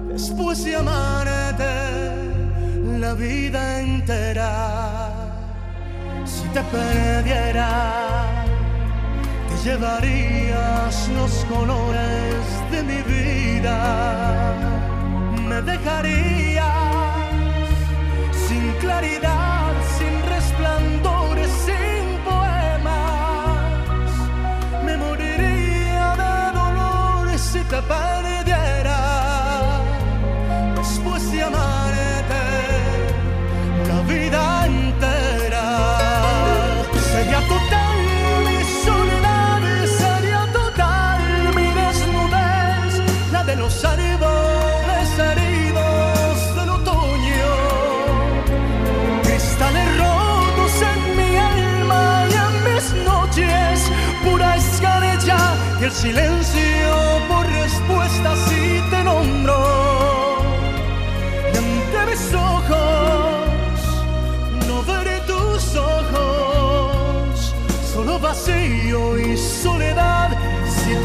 [0.09, 1.73] después de amarte
[2.99, 5.09] la vida entera.
[6.23, 8.44] Si te perdiera,
[9.65, 14.53] llevarías los colores de mi vida.
[15.49, 16.65] Me dejarías
[18.47, 24.11] sin claridad, sin resplandores, sin poemas.
[24.85, 28.74] Me moriría de dolor si te perdiera.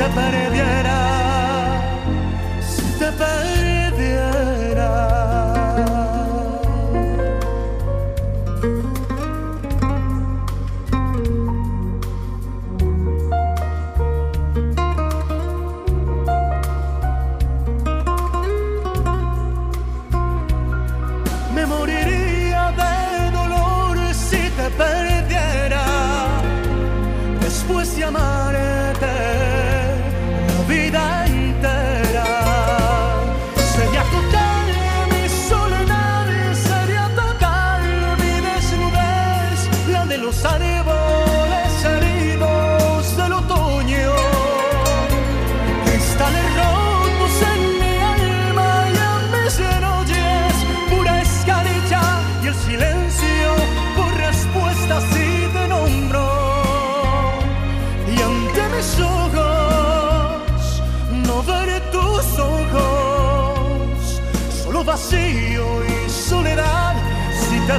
[0.00, 1.09] Te perdiera,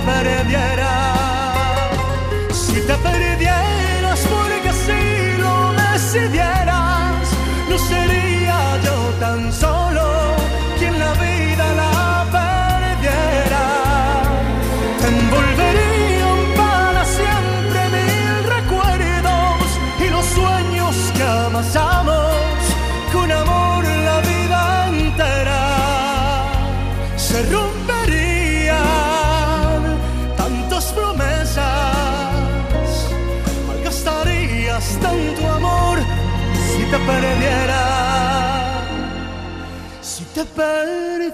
[0.04, 0.91] si te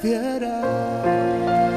[0.01, 1.67] perdiera.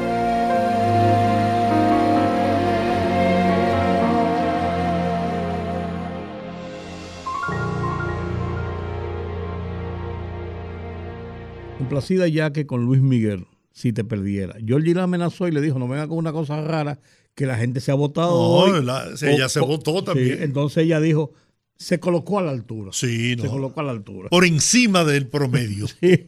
[11.77, 14.55] Complacida ya que con Luis Miguel, si te perdiera.
[14.65, 16.99] Georgie la amenazó y le dijo, no venga con una cosa rara,
[17.33, 18.83] que la gente se ha votado No, hoy.
[18.85, 20.37] la- ella se votó sí, también.
[20.43, 21.33] entonces ella dijo,
[21.77, 22.91] se colocó a la altura.
[22.93, 23.49] Sí, Se no.
[23.49, 24.29] colocó a la altura.
[24.29, 25.87] Por encima del promedio.
[26.01, 26.23] sí.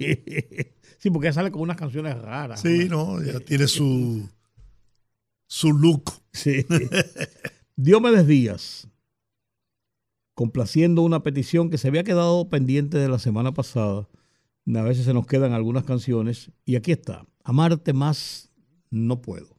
[1.03, 2.61] Sí, porque sale con unas canciones raras.
[2.61, 4.25] Sí, no, ya tiene su,
[5.47, 6.13] su look.
[6.31, 6.65] Sí.
[7.75, 8.87] Diomedes Díaz,
[10.33, 14.07] complaciendo una petición que se había quedado pendiente de la semana pasada.
[14.73, 16.53] A veces se nos quedan algunas canciones.
[16.63, 17.27] Y aquí está.
[17.43, 18.49] Amarte más
[18.89, 19.52] no puedo.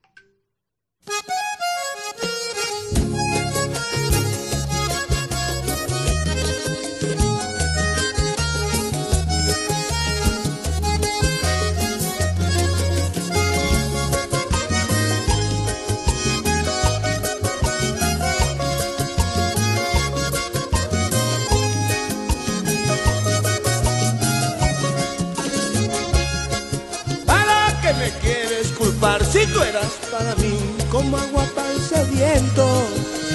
[30.11, 30.59] Para mí
[30.91, 32.67] como agua tan sediento?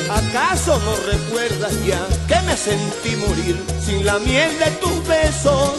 [0.10, 5.74] ¿Acaso no recuerdas ya que me sentí morir sin la miel de tus besos?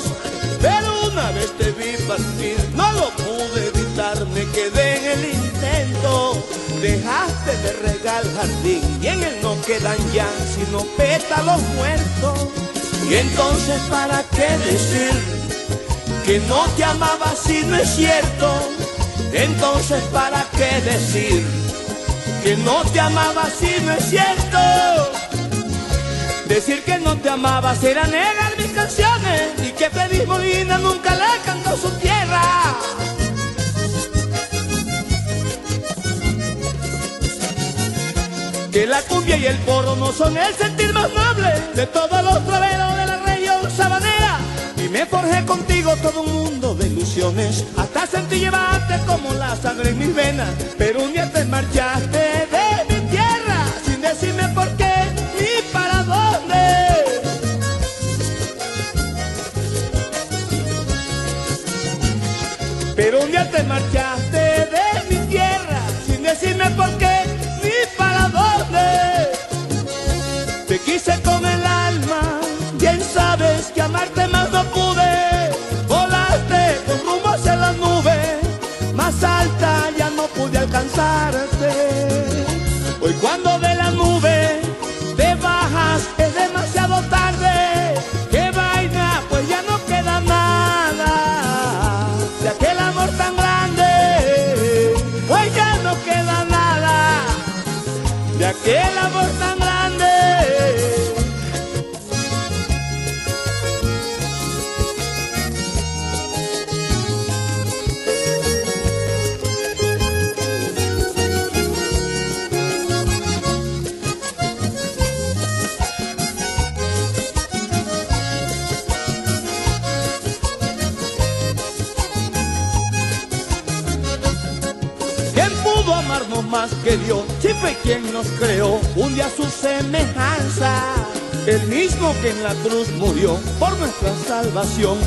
[0.60, 6.44] Pero una vez te vi partir, no lo pude evitar, me quedé en el intento.
[6.80, 12.48] Dejaste de regar jardín y en él no quedan ya sino pétalos muertos.
[13.08, 15.40] Y entonces, ¿para qué decir?
[16.24, 18.46] que no te amaba si no es cierto.
[19.32, 21.46] Entonces, ¿para qué decir
[22.42, 24.58] que no te amaba si no es cierto?
[26.46, 31.44] Decir que no te amaba será negar mis canciones y que Feliz Molina nunca le
[31.44, 32.42] cantó su tierra.
[38.72, 42.46] Que la cumbia y el porro no son el sentir más noble de todos los
[42.46, 44.38] traveros de la región sabanera.
[44.76, 46.74] Y me forjé contigo todo un mundo
[47.76, 50.50] hasta sentí llevarte como la sangre en mis venas.
[50.76, 54.92] Pero un día te marchaste de mi tierra sin decirme por qué
[55.38, 56.56] ni para dónde.
[62.96, 64.29] Pero un día te marchaste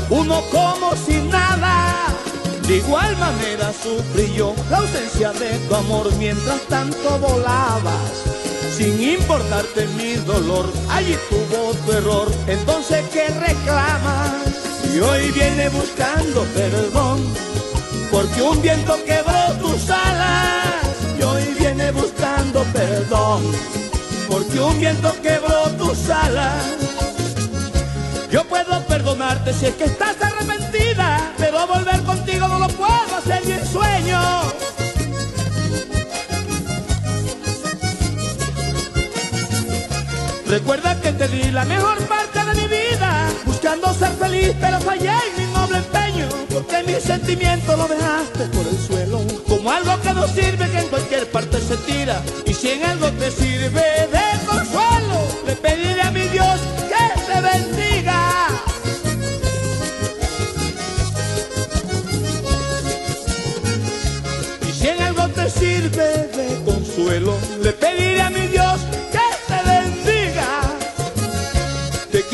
[0.09, 1.95] uno como si nada.
[2.67, 8.23] De igual manera sufrí yo la ausencia de tu amor mientras tanto volabas.
[8.77, 12.31] Sin importarte mi dolor, allí tuvo tu error.
[12.47, 14.31] Entonces, ¿qué reclamas?
[14.93, 17.21] Y hoy viene buscando perdón
[18.13, 20.85] porque un viento quebró tus alas
[21.17, 23.41] y hoy viene buscando perdón,
[24.29, 26.82] porque un viento quebró tus alas.
[28.33, 33.45] Yo puedo perdonarte si es que estás arrepentida, pero volver contigo no lo puedo hacer
[33.45, 34.19] ni en sueño.
[40.47, 45.11] Recuerda que te di la mejor parte de mi vida, buscando ser feliz, pero fallé
[45.11, 50.11] en mi noble empeño, porque mi sentimiento lo dejaste por el suelo, como algo que
[50.11, 54.45] no sirve, que en cualquier parte se tira, y si en algo te sirve de
[54.47, 56.59] consuelo, le pediré a mi Dios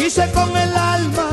[0.10, 1.30] Con el alma,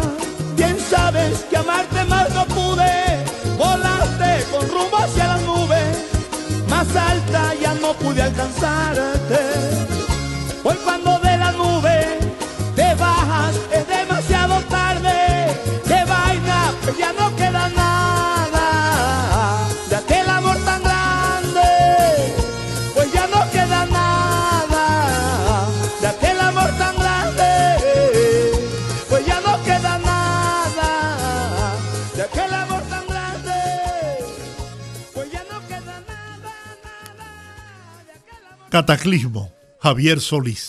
[0.55, 3.25] bien sabes que amarte más no pude.
[3.57, 5.81] Volaste con rumbo hacia la nube,
[6.69, 9.46] más alta ya no pude alcanzarte.
[38.87, 40.69] Cataclismo, Javier Solís.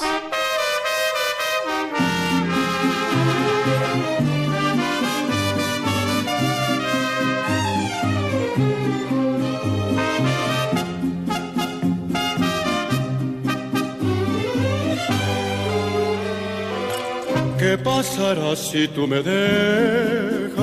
[17.60, 20.58] ¿Qué pasará si tú me dejas?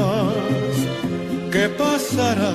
[1.52, 2.54] ¿Qué pasará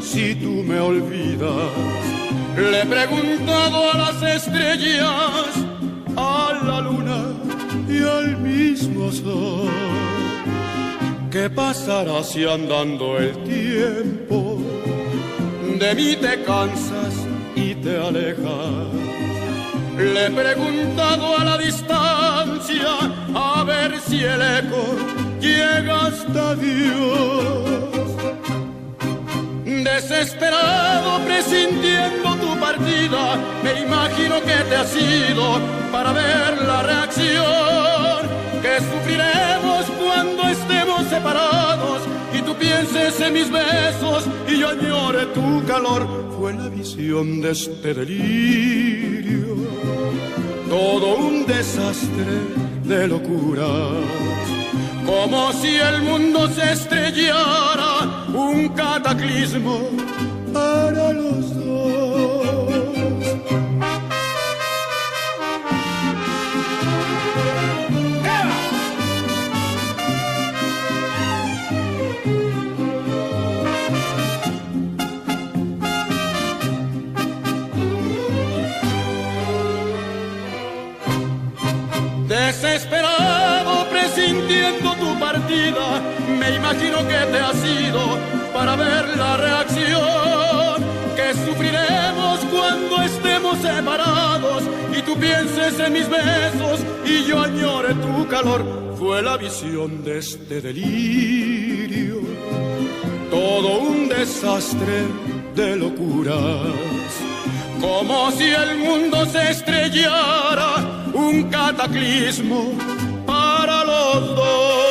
[0.00, 2.17] si tú me olvidas?
[2.58, 5.46] Le he preguntado a las estrellas,
[6.16, 7.20] a la luna
[7.88, 9.70] y al mismo sol.
[11.30, 14.58] ¿Qué pasará si andando el tiempo
[15.78, 17.14] de mí te cansas
[17.54, 18.88] y te alejas?
[19.96, 22.92] Le he preguntado a la distancia
[23.36, 24.84] a ver si el eco
[25.40, 27.97] llega hasta Dios.
[29.94, 35.58] Desesperado presintiendo tu partida, me imagino que te has ido
[35.90, 38.20] para ver la reacción
[38.62, 42.02] que sufriremos cuando estemos separados
[42.32, 46.06] y tú pienses en mis besos y yo añore tu calor.
[46.38, 49.56] Fue la visión de este delirio
[50.68, 52.26] todo un desastre
[52.84, 53.66] de locura.
[55.08, 59.88] Como si el mundo se estrellara, un cataclismo
[60.52, 62.47] para los dos.
[86.70, 88.18] Imagino que te has ido
[88.52, 90.84] para ver la reacción
[91.16, 94.64] que sufriremos cuando estemos separados
[94.96, 98.66] y tú pienses en mis besos y yo añore tu calor.
[98.98, 102.20] Fue la visión de este delirio,
[103.30, 105.06] todo un desastre
[105.54, 106.74] de locuras
[107.80, 112.72] como si el mundo se estrellara, un cataclismo
[113.24, 114.87] para los dos.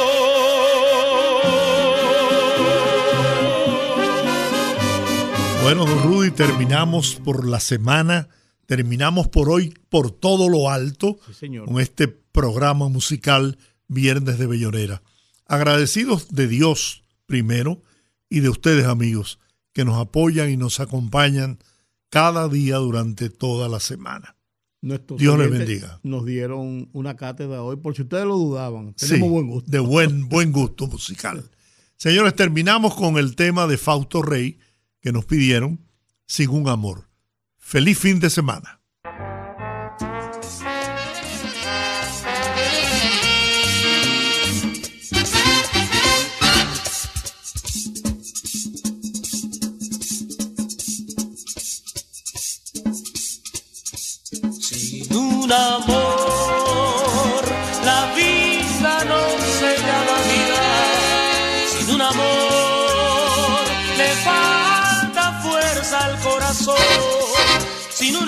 [5.68, 8.30] Bueno, don Rudy, terminamos por la semana,
[8.68, 11.68] terminamos por hoy por todo lo alto señor.
[11.68, 13.58] con este programa musical
[13.90, 15.04] Viernes de Bellonera.
[15.46, 17.82] Agradecidos de Dios primero
[18.30, 19.40] y de ustedes amigos
[19.74, 21.60] que nos apoyan y nos acompañan
[22.08, 24.38] cada día durante toda la semana.
[24.82, 26.00] Nuestros Dios les bendiga.
[26.02, 28.94] Nos dieron una cátedra hoy, por si ustedes lo dudaban.
[28.94, 29.70] Tenemos Sí, buen gusto.
[29.70, 31.44] De buen, buen gusto musical.
[31.98, 34.60] Señores, terminamos con el tema de Fausto Rey
[35.08, 35.80] que nos pidieron,
[36.26, 37.10] Sin un amor.
[37.56, 38.82] Feliz fin de semana.
[54.60, 55.48] Sin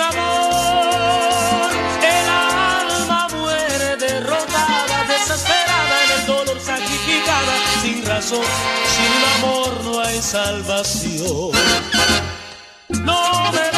[0.10, 1.72] amor,
[2.03, 8.45] el alma muere derrotada, desesperada en el dolor, sacrificada, sin razón.
[8.95, 11.52] Sin amor no hay salvación.
[12.90, 13.69] No debes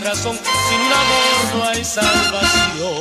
[0.00, 0.38] sin razón.
[0.68, 2.99] Sin un amor no hay salvación.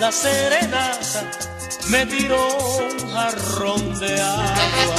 [0.00, 1.30] La serenata
[1.88, 2.46] me tiró
[2.78, 4.96] un jarrón de agua.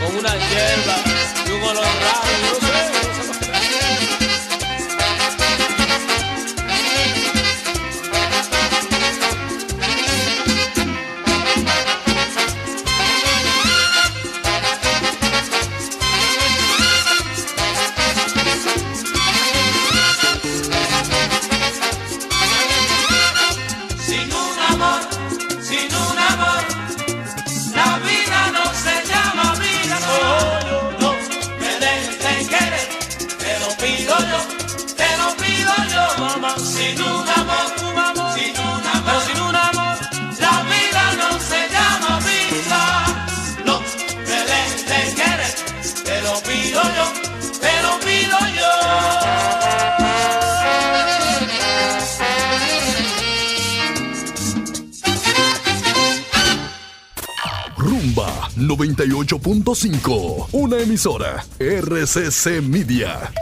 [0.00, 0.96] con una hierba
[1.46, 2.99] y un olor raro.
[60.52, 61.42] Una emisora.
[61.58, 63.39] RCC Media.